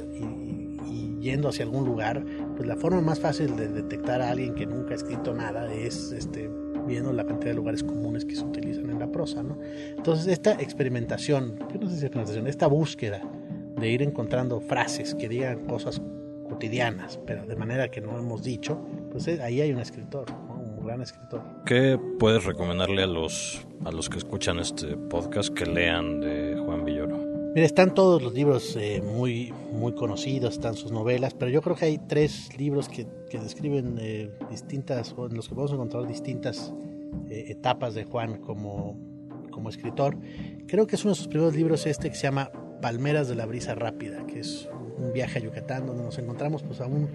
yendo 1.23 1.47
hacia 1.47 1.63
algún 1.63 1.85
lugar, 1.85 2.23
pues 2.55 2.67
la 2.67 2.75
forma 2.75 3.01
más 3.01 3.19
fácil 3.19 3.55
de 3.55 3.67
detectar 3.67 4.21
a 4.21 4.31
alguien 4.31 4.55
que 4.55 4.65
nunca 4.65 4.93
ha 4.93 4.95
escrito 4.95 5.33
nada 5.33 5.73
es 5.73 6.11
este, 6.11 6.49
viendo 6.87 7.11
la 7.13 7.25
cantidad 7.25 7.51
de 7.51 7.55
lugares 7.55 7.83
comunes 7.83 8.25
que 8.25 8.35
se 8.35 8.43
utilizan 8.43 8.89
en 8.89 8.99
la 8.99 9.11
prosa, 9.11 9.43
¿no? 9.43 9.57
Entonces 9.97 10.27
esta 10.27 10.53
experimentación, 10.53 11.59
no 11.59 11.89
sé 11.89 11.97
si 11.97 12.05
experimentación, 12.05 12.47
esta 12.47 12.67
búsqueda 12.67 13.21
de 13.79 13.89
ir 13.89 14.01
encontrando 14.01 14.59
frases 14.59 15.15
que 15.15 15.27
digan 15.27 15.65
cosas 15.65 16.01
cotidianas, 16.47 17.19
pero 17.25 17.45
de 17.45 17.55
manera 17.55 17.89
que 17.89 18.01
no 18.01 18.17
hemos 18.17 18.43
dicho, 18.43 18.79
pues 19.11 19.27
eh, 19.27 19.41
ahí 19.41 19.61
hay 19.61 19.71
un 19.71 19.79
escritor, 19.79 20.25
un 20.31 20.85
gran 20.85 21.01
escritor. 21.01 21.41
¿Qué 21.65 21.99
puedes 22.19 22.43
recomendarle 22.45 23.03
a 23.03 23.07
los, 23.07 23.65
a 23.85 23.91
los 23.91 24.09
que 24.09 24.17
escuchan 24.17 24.59
este 24.59 24.95
podcast 24.95 25.53
que 25.53 25.65
lean 25.65 26.19
de? 26.19 26.42
Mira, 27.53 27.67
están 27.67 27.93
todos 27.93 28.19
los 28.23 28.33
libros 28.33 28.75
eh, 28.77 29.03
muy, 29.03 29.53
muy 29.71 29.93
conocidos, 29.93 30.55
están 30.55 30.73
sus 30.73 30.91
novelas, 30.91 31.35
pero 31.35 31.51
yo 31.51 31.61
creo 31.61 31.75
que 31.75 31.85
hay 31.85 31.97
tres 31.99 32.49
libros 32.57 32.89
que, 32.89 33.05
que 33.29 33.37
describen 33.37 33.99
eh, 34.01 34.31
distintas, 34.49 35.13
o 35.15 35.27
en 35.27 35.35
los 35.35 35.47
que 35.47 35.53
podemos 35.53 35.73
encontrar 35.73 36.07
distintas 36.07 36.73
eh, 37.29 37.45
etapas 37.49 37.93
de 37.93 38.05
Juan 38.05 38.41
como, 38.41 38.97
como 39.51 39.69
escritor. 39.69 40.17
Creo 40.65 40.87
que 40.87 40.95
es 40.95 41.03
uno 41.03 41.11
de 41.11 41.17
sus 41.17 41.27
primeros 41.27 41.55
libros 41.55 41.85
este 41.85 42.09
que 42.09 42.15
se 42.15 42.23
llama 42.23 42.51
Palmeras 42.81 43.27
de 43.27 43.35
la 43.35 43.45
Brisa 43.45 43.75
Rápida, 43.75 44.25
que 44.25 44.39
es 44.39 44.67
un 44.97 45.13
viaje 45.13 45.37
a 45.37 45.41
Yucatán 45.43 45.85
donde 45.85 46.01
nos 46.03 46.17
encontramos 46.17 46.63
pues 46.63 46.81
a 46.81 46.87
un 46.87 47.07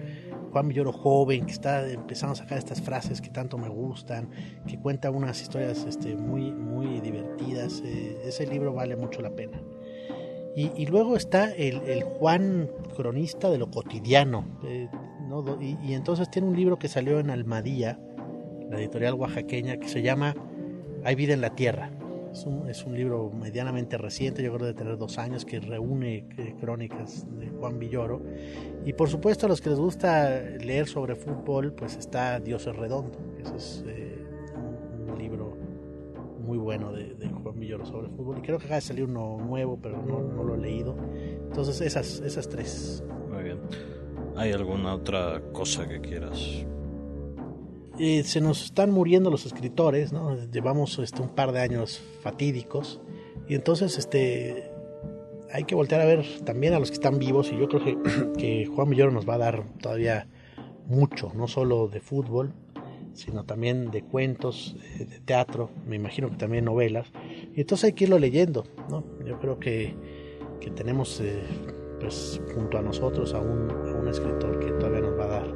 Juan 0.53 0.69
Villoro 0.69 0.93
joven 0.93 1.47
que 1.47 1.51
está 1.51 1.85
empezando 1.89 2.31
a 2.31 2.35
sacar 2.37 2.57
estas 2.57 2.81
frases 2.81 3.19
que 3.19 3.29
tanto 3.29 3.57
me 3.57 3.67
gustan, 3.67 4.29
que 4.65 4.79
cuenta 4.79 5.11
unas 5.11 5.41
historias 5.41 5.85
este, 5.85 6.15
muy, 6.15 6.51
muy 6.51 7.01
divertidas. 7.01 7.83
Eh, 7.85 8.21
ese 8.23 8.47
libro 8.47 8.73
vale 8.73 8.95
mucho 8.95 9.21
la 9.21 9.31
pena. 9.31 9.61
Y, 10.59 10.87
luego 10.87 11.15
está 11.15 11.53
el, 11.53 12.03
Juan 12.03 12.69
cronista 12.97 13.49
de 13.49 13.57
lo 13.57 13.71
cotidiano. 13.71 14.43
Eh, 14.65 14.89
y, 15.61 15.93
entonces 15.93 16.29
tiene 16.29 16.49
un 16.49 16.55
libro 16.57 16.77
que 16.77 16.89
salió 16.89 17.19
en 17.19 17.29
Almadía, 17.29 17.97
la 18.69 18.77
editorial 18.77 19.13
oaxaqueña, 19.13 19.77
que 19.77 19.87
se 19.87 20.01
llama 20.01 20.35
Hay 21.05 21.15
vida 21.15 21.33
en 21.33 21.39
la 21.39 21.55
tierra. 21.55 21.91
Es 22.33 22.45
un, 22.45 22.69
es 22.69 22.85
un 22.85 22.93
libro 22.93 23.31
medianamente 23.31 23.97
reciente, 23.97 24.43
yo 24.43 24.53
creo 24.53 24.67
de 24.67 24.73
tener 24.73 24.97
dos 24.97 25.17
años, 25.17 25.45
que 25.45 25.61
reúne 25.61 26.25
eh, 26.37 26.55
crónicas 26.59 27.25
de 27.39 27.49
Juan 27.51 27.79
Villoro. 27.79 28.21
Y 28.85 28.91
por 28.91 29.09
supuesto 29.09 29.45
a 29.45 29.49
los 29.49 29.61
que 29.61 29.69
les 29.69 29.79
gusta 29.79 30.41
leer 30.59 30.87
sobre 30.87 31.15
fútbol, 31.15 31.71
pues 31.71 31.95
está 31.95 32.37
Dios 32.41 32.67
es 32.67 32.75
redondo. 32.75 33.17
Ese 33.39 33.55
es 33.55 33.85
eh, 33.87 34.25
un, 35.07 35.17
libro 35.17 35.48
muy 36.49 36.57
bueno 36.57 36.91
de, 36.91 37.29
Juan 37.43 37.59
Villoro 37.59 37.85
sobre 37.85 38.09
fútbol. 38.09 38.39
Y 38.39 38.41
creo 38.41 38.57
que 38.57 38.65
acaba 38.65 38.77
de 38.77 38.81
salir 38.81 39.03
uno 39.03 39.37
nuevo, 39.37 39.77
pero 39.79 40.01
no, 40.01 40.19
no 40.21 40.43
lo 40.43 40.55
he 40.55 40.57
leído. 40.57 40.95
Entonces 41.47 41.79
esas, 41.81 42.21
esas 42.21 42.49
tres. 42.49 43.03
Muy 43.31 43.43
bien. 43.43 43.59
¿Hay 44.35 44.51
alguna 44.51 44.95
otra 44.95 45.41
cosa 45.53 45.87
que 45.87 46.01
quieras 46.01 46.65
eh, 47.99 48.23
se 48.23 48.39
nos 48.39 48.63
están 48.63 48.91
muriendo 48.91 49.29
los 49.29 49.45
escritores, 49.45 50.13
¿no? 50.13 50.33
Llevamos 50.49 50.97
este, 50.99 51.21
un 51.21 51.27
par 51.27 51.51
de 51.51 51.59
años 51.59 52.01
fatídicos 52.21 53.01
y 53.49 53.55
entonces 53.55 53.97
este 53.97 54.71
hay 55.51 55.65
que 55.65 55.75
voltear 55.75 55.99
a 55.99 56.05
ver 56.05 56.25
también 56.45 56.73
a 56.73 56.79
los 56.79 56.91
que 56.91 56.93
están 56.93 57.19
vivos 57.19 57.51
y 57.51 57.57
yo 57.59 57.67
creo 57.67 57.83
que, 57.83 57.97
que 58.37 58.65
Juan 58.67 58.87
Milloro 58.87 59.11
nos 59.11 59.27
va 59.27 59.33
a 59.33 59.39
dar 59.39 59.65
todavía 59.81 60.29
mucho, 60.87 61.33
no 61.35 61.49
solo 61.49 61.89
de 61.89 61.99
fútbol, 61.99 62.53
sino 63.13 63.43
también 63.43 63.91
de 63.91 64.01
cuentos, 64.03 64.75
de 64.97 65.19
teatro, 65.19 65.69
me 65.85 65.95
imagino 65.95 66.29
que 66.29 66.37
también 66.37 66.65
novelas. 66.65 67.07
Y 67.55 67.61
entonces 67.61 67.85
hay 67.85 67.93
que 67.93 68.05
irlo 68.05 68.19
leyendo, 68.19 68.65
¿no? 68.89 69.03
Yo 69.25 69.39
creo 69.39 69.59
que, 69.59 69.93
que 70.59 70.69
tenemos 70.71 71.19
eh, 71.21 71.41
pues 71.99 72.41
junto 72.53 72.77
a 72.77 72.81
nosotros 72.81 73.33
a 73.33 73.39
un, 73.39 73.69
a 73.69 73.95
un 73.95 74.07
escritor 74.07 74.59
que 74.59 74.71
todavía 74.71 75.01
nos 75.01 75.19
va 75.19 75.25
a 75.25 75.27
dar 75.27 75.53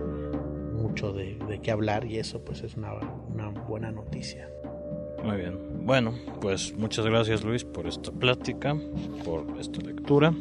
mucho 0.74 1.14
de, 1.14 1.38
de 1.48 1.60
qué 1.62 1.72
hablar 1.72 2.06
y 2.06 2.18
eso 2.18 2.44
pues 2.44 2.62
es 2.64 2.76
una, 2.76 2.94
una 3.34 3.50
buena 3.50 3.92
noticia. 3.92 4.50
Muy 5.24 5.38
bien. 5.38 5.86
Bueno, 5.86 6.14
pues 6.42 6.74
muchas 6.78 7.06
gracias 7.06 7.44
Luis 7.44 7.64
por 7.64 7.88
esta 7.88 8.12
plática, 8.12 8.76
por 9.24 9.46
esta 9.60 9.80
lectura. 9.82 10.34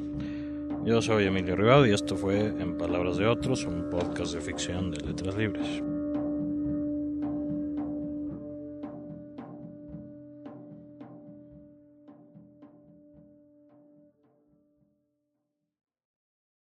Yo 0.85 1.01
soy 1.01 1.27
Emilio 1.27 1.55
Ribado 1.55 1.87
y 1.87 1.93
esto 1.93 2.17
fue 2.17 2.47
En 2.47 2.77
Palabras 2.77 3.17
de 3.17 3.27
Otros, 3.27 3.65
un 3.65 3.89
podcast 3.89 4.35
de 4.35 4.41
ficción 4.41 4.91
de 4.91 5.07
letras 5.07 5.37
libres. 5.37 5.83